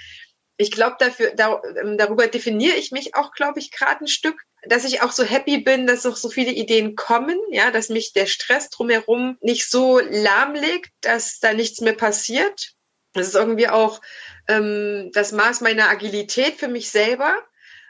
[0.57, 4.39] Ich glaube, dafür da, ähm, darüber definiere ich mich auch, glaube ich, gerade ein Stück,
[4.65, 8.13] dass ich auch so happy bin, dass auch so viele Ideen kommen, ja, dass mich
[8.13, 12.73] der Stress drumherum nicht so lahmlegt, dass da nichts mehr passiert.
[13.13, 14.01] Das ist irgendwie auch
[14.47, 17.37] ähm, das Maß meiner Agilität für mich selber.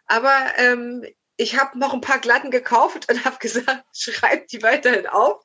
[0.06, 1.06] Aber ähm,
[1.38, 5.44] ich habe noch ein paar Glatten gekauft und habe gesagt, schreib die weiterhin auf.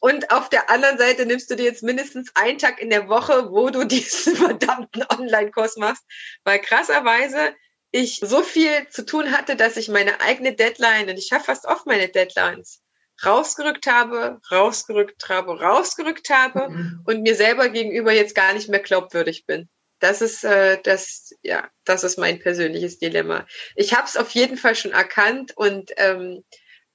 [0.00, 3.50] Und auf der anderen Seite nimmst du dir jetzt mindestens einen Tag in der Woche,
[3.50, 6.04] wo du diesen verdammten Online-Kurs machst.
[6.44, 7.54] Weil krasserweise
[7.92, 11.66] ich so viel zu tun hatte, dass ich meine eigene Deadline, und ich habe fast
[11.66, 12.82] oft meine Deadlines,
[13.24, 17.02] rausgerückt habe, rausgerückt habe, rausgerückt habe mhm.
[17.04, 19.68] und mir selber gegenüber jetzt gar nicht mehr glaubwürdig bin.
[20.00, 23.46] Das ist äh, das, ja, das ist mein persönliches Dilemma.
[23.76, 26.42] Ich habe es auf jeden Fall schon erkannt und ähm,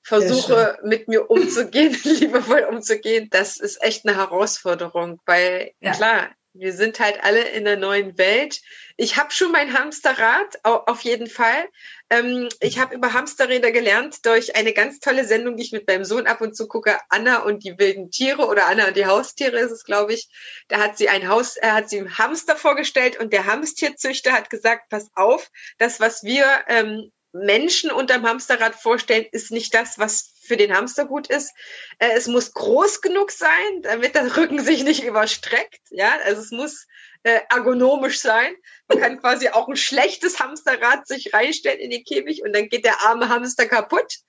[0.04, 3.30] versuche mit mir umzugehen, liebevoll umzugehen.
[3.30, 5.94] Das ist echt eine Herausforderung, weil ja.
[5.94, 6.30] klar,
[6.60, 8.62] wir sind halt alle in der neuen Welt.
[8.96, 11.68] Ich habe schon mein Hamsterrad, auf jeden Fall.
[12.10, 16.06] Ähm, ich habe über Hamsterräder gelernt durch eine ganz tolle Sendung, die ich mit meinem
[16.06, 19.60] Sohn ab und zu gucke, Anna und die wilden Tiere oder Anna und die Haustiere
[19.60, 20.30] ist es, glaube ich.
[20.68, 24.50] Da hat sie ein Haus, er hat sie einen Hamster vorgestellt und der Hamstierzüchter hat
[24.50, 27.12] gesagt, pass auf, das, was wir ähm,
[27.46, 31.54] Menschen unterm Hamsterrad vorstellen, ist nicht das, was für den Hamster gut ist.
[32.00, 35.82] Äh, es muss groß genug sein, damit der Rücken sich nicht überstreckt.
[35.90, 36.88] Ja, also es muss
[37.24, 38.56] äh, ergonomisch sein.
[38.88, 42.86] Man kann quasi auch ein schlechtes Hamsterrad sich reinstellen in den Käfig und dann geht
[42.86, 44.20] der arme Hamster kaputt.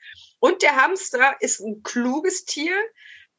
[0.40, 2.76] Und der Hamster ist ein kluges Tier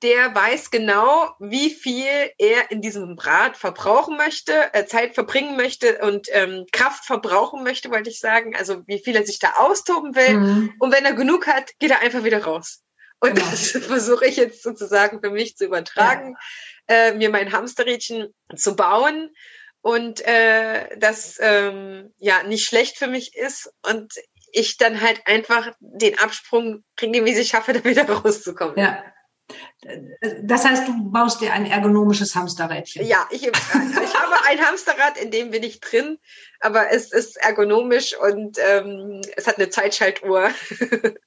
[0.02, 6.00] der weiß genau, wie viel er in diesem Rad verbrauchen möchte, äh, Zeit verbringen möchte
[6.00, 8.56] und ähm, Kraft verbrauchen möchte, wollte ich sagen.
[8.56, 10.38] Also wie viel er sich da austoben will.
[10.38, 10.74] Mhm.
[10.80, 12.82] Und wenn er genug hat, geht er einfach wieder raus.
[13.20, 13.50] Und genau.
[13.50, 16.36] das versuche ich jetzt sozusagen für mich zu übertragen,
[16.89, 16.95] ja.
[16.95, 19.32] äh, mir mein Hamsterrädchen zu bauen
[19.82, 24.14] und äh, das ähm, ja nicht schlecht für mich ist und
[24.52, 28.78] ich dann halt einfach den Absprung regelmäßig schaffe, da wieder rauszukommen.
[28.78, 29.04] Ja.
[30.43, 33.06] Das heißt, du baust dir ein ergonomisches Hamsterrädchen.
[33.06, 36.18] Ja, ich, ich habe ein Hamsterrad, in dem bin ich drin,
[36.60, 40.50] aber es ist ergonomisch und ähm, es hat eine Zeitschaltuhr.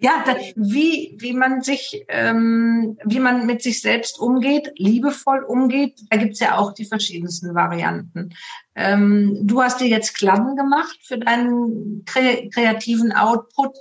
[0.00, 6.00] Ja, das, wie, wie man sich, ähm, wie man mit sich selbst umgeht, liebevoll umgeht,
[6.08, 8.32] da gibt's ja auch die verschiedensten Varianten.
[8.76, 13.76] Ähm, du hast dir jetzt Kladden gemacht für deinen kre kreativen Output.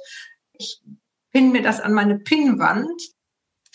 [0.53, 0.81] Ich
[1.31, 2.99] pin mir das an meine Pinnwand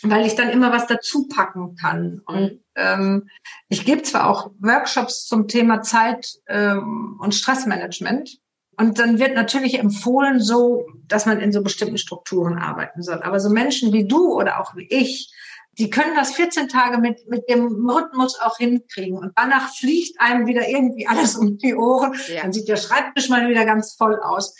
[0.02, 2.20] weil ich dann immer was dazu packen kann.
[2.26, 3.28] Und ähm,
[3.68, 8.38] ich gebe zwar auch Workshops zum Thema Zeit ähm, und Stressmanagement.
[8.76, 13.22] Und dann wird natürlich empfohlen, so, dass man in so bestimmten Strukturen arbeiten soll.
[13.22, 15.32] Aber so Menschen wie du oder auch wie ich,
[15.78, 19.18] die können das 14 Tage mit, mit dem Rhythmus auch hinkriegen.
[19.18, 22.14] Und danach fliegt einem wieder irgendwie alles um die Ohren.
[22.28, 22.42] Ja.
[22.42, 24.54] Dann sieht der Schreibtisch mal wieder ganz voll aus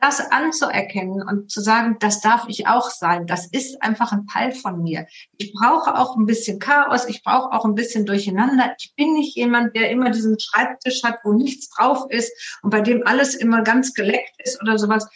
[0.00, 3.26] das anzuerkennen und zu sagen, das darf ich auch sein.
[3.26, 5.06] Das ist einfach ein Teil von mir.
[5.36, 7.06] Ich brauche auch ein bisschen Chaos.
[7.06, 8.74] Ich brauche auch ein bisschen Durcheinander.
[8.78, 12.32] Ich bin nicht jemand, der immer diesen Schreibtisch hat, wo nichts drauf ist
[12.62, 15.06] und bei dem alles immer ganz geleckt ist oder sowas.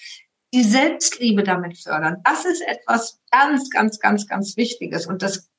[0.52, 2.18] Die Selbstliebe damit fördern.
[2.22, 5.06] Das ist etwas ganz, ganz, ganz, ganz Wichtiges.
[5.06, 5.50] Und das,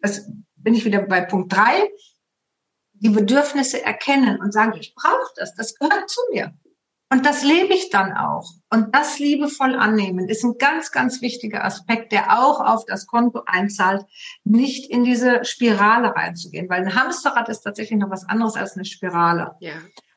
[0.00, 1.90] das bin ich wieder bei Punkt drei.
[2.92, 5.54] Die Bedürfnisse erkennen und sagen, ich brauche das.
[5.56, 6.54] Das gehört zu mir.
[7.10, 8.50] Und das lebe ich dann auch.
[8.70, 13.42] Und das liebevoll annehmen ist ein ganz, ganz wichtiger Aspekt, der auch auf das Konto
[13.46, 14.04] einzahlt,
[14.44, 16.68] nicht in diese Spirale reinzugehen.
[16.68, 19.56] Weil ein Hamsterrad ist tatsächlich noch was anderes als eine Spirale.
[19.60, 19.72] Ja.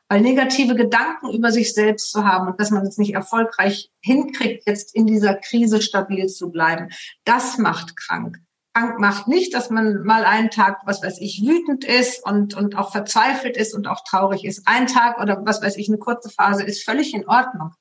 [0.09, 4.67] Weil negative Gedanken über sich selbst zu haben und dass man es nicht erfolgreich hinkriegt,
[4.67, 6.89] jetzt in dieser Krise stabil zu bleiben,
[7.23, 8.37] das macht krank
[8.73, 12.77] krank macht nicht, dass man mal einen Tag, was weiß ich, wütend ist und, und
[12.77, 14.63] auch verzweifelt ist und auch traurig ist.
[14.65, 17.71] Ein Tag oder was weiß ich, eine kurze Phase ist völlig in Ordnung.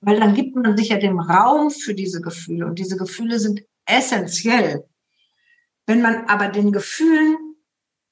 [0.00, 3.62] Weil dann gibt man sich ja dem Raum für diese Gefühle und diese Gefühle sind
[3.86, 4.84] essentiell.
[5.86, 7.36] Wenn man aber den Gefühlen,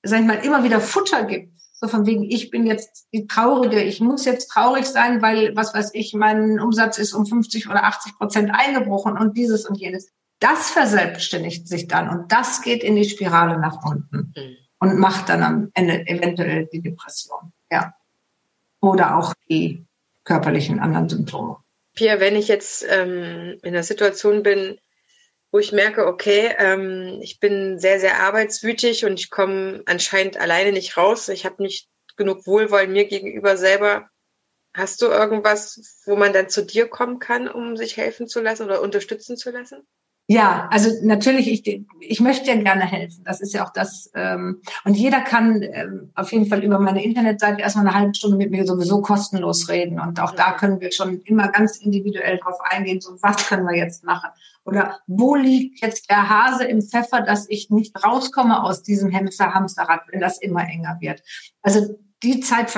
[0.02, 3.80] sag ich mal, immer wieder Futter gibt, so von wegen, ich bin jetzt die Traurige,
[3.80, 7.84] ich muss jetzt traurig sein, weil, was weiß ich, mein Umsatz ist um 50 oder
[7.84, 10.10] 80 Prozent eingebrochen und dieses und jenes.
[10.40, 14.56] Das verselbstständigt sich dann und das geht in die Spirale nach unten mhm.
[14.78, 17.52] und macht dann am Ende eventuell die Depression.
[17.70, 17.94] Ja.
[18.80, 19.84] Oder auch die
[20.24, 21.56] körperlichen anderen Symptome.
[21.94, 24.78] Pia, wenn ich jetzt ähm, in einer Situation bin,
[25.50, 30.72] wo ich merke, okay, ähm, ich bin sehr, sehr arbeitswütig und ich komme anscheinend alleine
[30.72, 31.28] nicht raus.
[31.28, 34.08] Ich habe nicht genug Wohlwollen mir gegenüber selber.
[34.74, 38.64] Hast du irgendwas, wo man dann zu dir kommen kann, um sich helfen zu lassen
[38.64, 39.86] oder unterstützen zu lassen?
[40.30, 43.24] Ja, also natürlich, ich, ich möchte ja gerne helfen.
[43.24, 44.10] Das ist ja auch das.
[44.14, 48.36] Ähm, und jeder kann ähm, auf jeden Fall über meine Internetseite erstmal eine halbe Stunde
[48.36, 49.98] mit mir sowieso kostenlos reden.
[49.98, 53.74] Und auch da können wir schon immer ganz individuell drauf eingehen, so was können wir
[53.74, 54.28] jetzt machen?
[54.64, 60.02] Oder wo liegt jetzt der Hase im Pfeffer, dass ich nicht rauskomme aus diesem Hamster-Hamsterrad,
[60.12, 61.22] wenn das immer enger wird?
[61.62, 62.70] Also die Zeit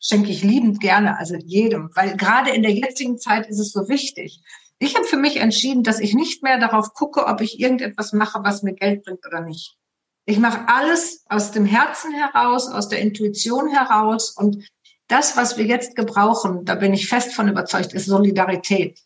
[0.00, 3.88] schenke ich liebend gerne, also jedem, weil gerade in der jetzigen Zeit ist es so
[3.88, 4.42] wichtig.
[4.78, 8.40] Ich habe für mich entschieden, dass ich nicht mehr darauf gucke, ob ich irgendetwas mache,
[8.44, 9.76] was mir Geld bringt oder nicht.
[10.24, 14.68] Ich mache alles aus dem Herzen heraus, aus der Intuition heraus und
[15.08, 19.00] das, was wir jetzt gebrauchen, da bin ich fest von überzeugt, ist Solidarität.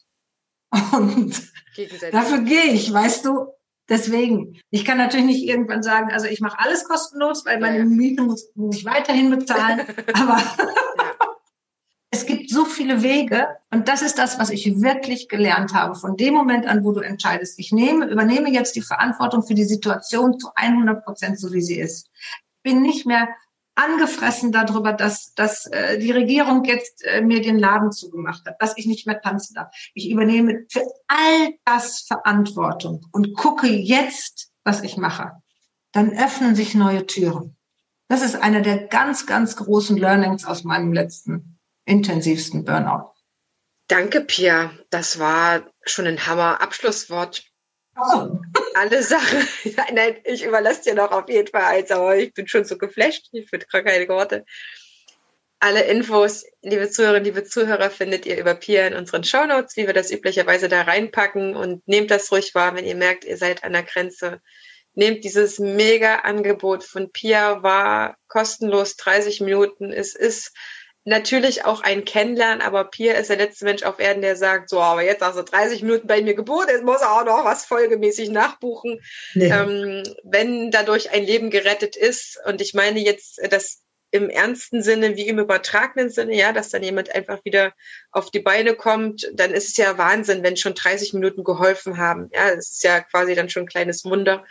[0.92, 1.50] Und
[2.10, 3.46] dafür gehe ich, weißt du.
[3.88, 8.22] Deswegen, ich kann natürlich nicht irgendwann sagen, also ich mache alles kostenlos, weil meine Miete
[8.22, 9.80] muss, muss ich weiterhin bezahlen.
[10.14, 10.40] aber
[12.14, 15.94] es gibt so viele Wege und das ist das, was ich wirklich gelernt habe.
[15.94, 19.64] Von dem Moment an, wo du entscheidest, ich nehme, übernehme jetzt die Verantwortung für die
[19.64, 22.10] Situation zu 100 Prozent, so wie sie ist.
[22.62, 23.28] Bin nicht mehr
[23.76, 28.76] angefressen darüber, dass, dass äh, die Regierung jetzt äh, mir den Laden zugemacht hat, dass
[28.76, 29.74] ich nicht mehr tanzen darf.
[29.94, 35.32] Ich übernehme für all das Verantwortung und gucke jetzt, was ich mache.
[35.92, 37.56] Dann öffnen sich neue Türen.
[38.08, 41.58] Das ist einer der ganz, ganz großen Learnings aus meinem letzten
[41.92, 43.12] intensivsten Burnout.
[43.86, 44.72] Danke, Pia.
[44.88, 47.44] Das war schon ein Hammer-Abschlusswort.
[47.96, 48.38] Oh.
[48.74, 49.46] Alle Sachen.
[49.92, 53.28] Nein, ich überlasse dir noch auf jeden Fall eins, aber ich bin schon so geflasht.
[53.32, 54.46] Ich finde gar keine Worte.
[55.60, 59.94] Alle Infos, liebe Zuhörerinnen, liebe Zuhörer, findet ihr über Pia in unseren Shownotes, wie wir
[59.94, 63.74] das üblicherweise da reinpacken und nehmt das ruhig wahr, wenn ihr merkt, ihr seid an
[63.74, 64.40] der Grenze.
[64.94, 69.92] Nehmt dieses mega Angebot von Pia wahr, kostenlos 30 Minuten.
[69.92, 70.52] Es ist
[71.04, 74.80] natürlich auch ein Kennenlernen, aber Pia ist der letzte Mensch auf Erden, der sagt, so,
[74.80, 77.64] aber jetzt hast du 30 Minuten bei mir Geburt, jetzt muss er auch noch was
[77.64, 79.00] folgemäßig nachbuchen.
[79.34, 79.46] Nee.
[79.46, 83.82] Ähm, wenn dadurch ein Leben gerettet ist, und ich meine jetzt das
[84.12, 87.72] im ernsten Sinne wie im übertragenen Sinne, ja, dass dann jemand einfach wieder
[88.10, 92.28] auf die Beine kommt, dann ist es ja Wahnsinn, wenn schon 30 Minuten geholfen haben.
[92.32, 94.44] Ja, das ist ja quasi dann schon ein kleines Wunder.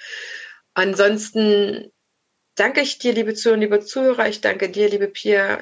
[0.74, 1.92] Ansonsten
[2.56, 4.28] danke ich dir, liebe Zuhörer, liebe Zuhörer.
[4.28, 5.62] Ich danke dir, liebe Pia,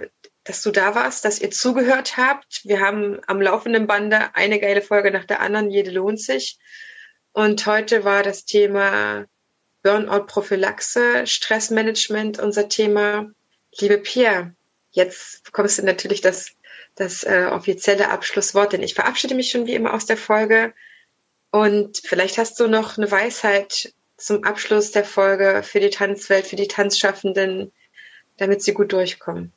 [0.50, 2.62] dass du da warst, dass ihr zugehört habt.
[2.64, 6.58] Wir haben am laufenden Bande eine geile Folge nach der anderen, jede lohnt sich.
[7.34, 9.28] Und heute war das Thema
[9.84, 13.30] Burnout-Prophylaxe, Stressmanagement unser Thema.
[13.80, 14.52] Liebe Pia,
[14.89, 16.47] jetzt bekommst du natürlich das,
[16.95, 20.74] das äh, offizielle Abschlusswort, denn ich verabschiede mich schon wie immer aus der Folge.
[21.52, 26.56] Und vielleicht hast du noch eine Weisheit zum Abschluss der Folge für die Tanzwelt, für
[26.56, 27.72] die Tanzschaffenden,
[28.38, 29.54] damit sie gut durchkommen.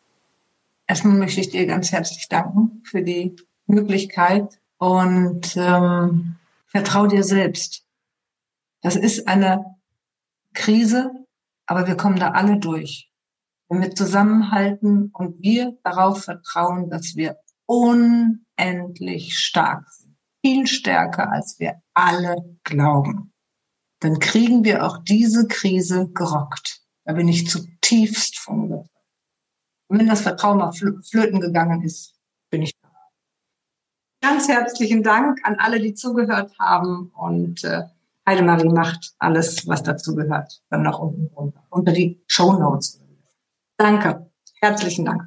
[0.92, 3.34] Erstmal möchte ich dir ganz herzlich danken für die
[3.64, 6.36] Möglichkeit und ähm,
[6.66, 7.86] vertrau dir selbst.
[8.82, 9.76] Das ist eine
[10.52, 11.10] Krise,
[11.64, 13.10] aber wir kommen da alle durch.
[13.70, 21.58] Wenn wir zusammenhalten und wir darauf vertrauen, dass wir unendlich stark sind, viel stärker als
[21.58, 23.32] wir alle glauben,
[24.00, 26.82] dann kriegen wir auch diese Krise gerockt.
[27.06, 28.92] Da bin ich zutiefst von überzeugt.
[29.92, 32.14] Und wenn das Vertrauen mal flöten gegangen ist,
[32.48, 32.88] bin ich da.
[34.22, 37.82] Ganz herzlichen Dank an alle, die zugehört haben und äh,
[38.26, 43.02] Heidemarie macht alles, was dazu gehört, dann noch unten runter, unter die Show Notes.
[43.76, 44.30] Danke.
[44.62, 45.24] Herzlichen Dank.